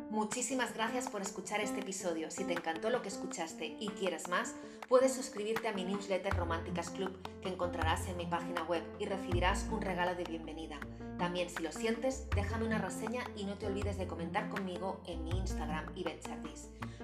Muchísimas 0.09 0.73
gracias 0.73 1.09
por 1.09 1.21
escuchar 1.21 1.61
este 1.61 1.81
episodio. 1.81 2.31
Si 2.31 2.43
te 2.45 2.53
encantó 2.53 2.89
lo 2.89 3.01
que 3.01 3.09
escuchaste 3.09 3.77
y 3.79 3.89
quieres 3.89 4.29
más, 4.29 4.55
puedes 4.87 5.13
suscribirte 5.13 5.67
a 5.67 5.73
mi 5.73 5.83
newsletter 5.83 6.33
Románticas 6.33 6.89
Club 6.89 7.21
que 7.41 7.49
encontrarás 7.49 8.07
en 8.07 8.17
mi 8.17 8.25
página 8.25 8.63
web 8.63 8.83
y 8.99 9.05
recibirás 9.05 9.67
un 9.71 9.81
regalo 9.81 10.15
de 10.15 10.23
bienvenida. 10.23 10.79
También 11.17 11.49
si 11.49 11.63
lo 11.63 11.71
sientes, 11.71 12.27
déjame 12.35 12.65
una 12.65 12.79
reseña 12.79 13.23
y 13.35 13.45
no 13.45 13.57
te 13.57 13.67
olvides 13.67 13.97
de 13.97 14.07
comentar 14.07 14.49
conmigo 14.49 15.01
en 15.05 15.23
mi 15.23 15.31
Instagram 15.31 15.85
y 15.95 16.05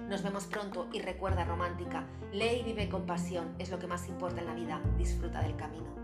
Nos 0.08 0.22
vemos 0.22 0.46
pronto 0.46 0.88
y 0.92 1.00
recuerda 1.00 1.44
romántica, 1.44 2.06
lee 2.32 2.60
y 2.60 2.62
vive 2.64 2.88
con 2.88 3.06
pasión, 3.06 3.54
es 3.58 3.70
lo 3.70 3.78
que 3.78 3.86
más 3.86 4.08
importa 4.08 4.40
en 4.40 4.46
la 4.46 4.54
vida, 4.54 4.80
disfruta 4.98 5.40
del 5.40 5.56
camino. 5.56 5.99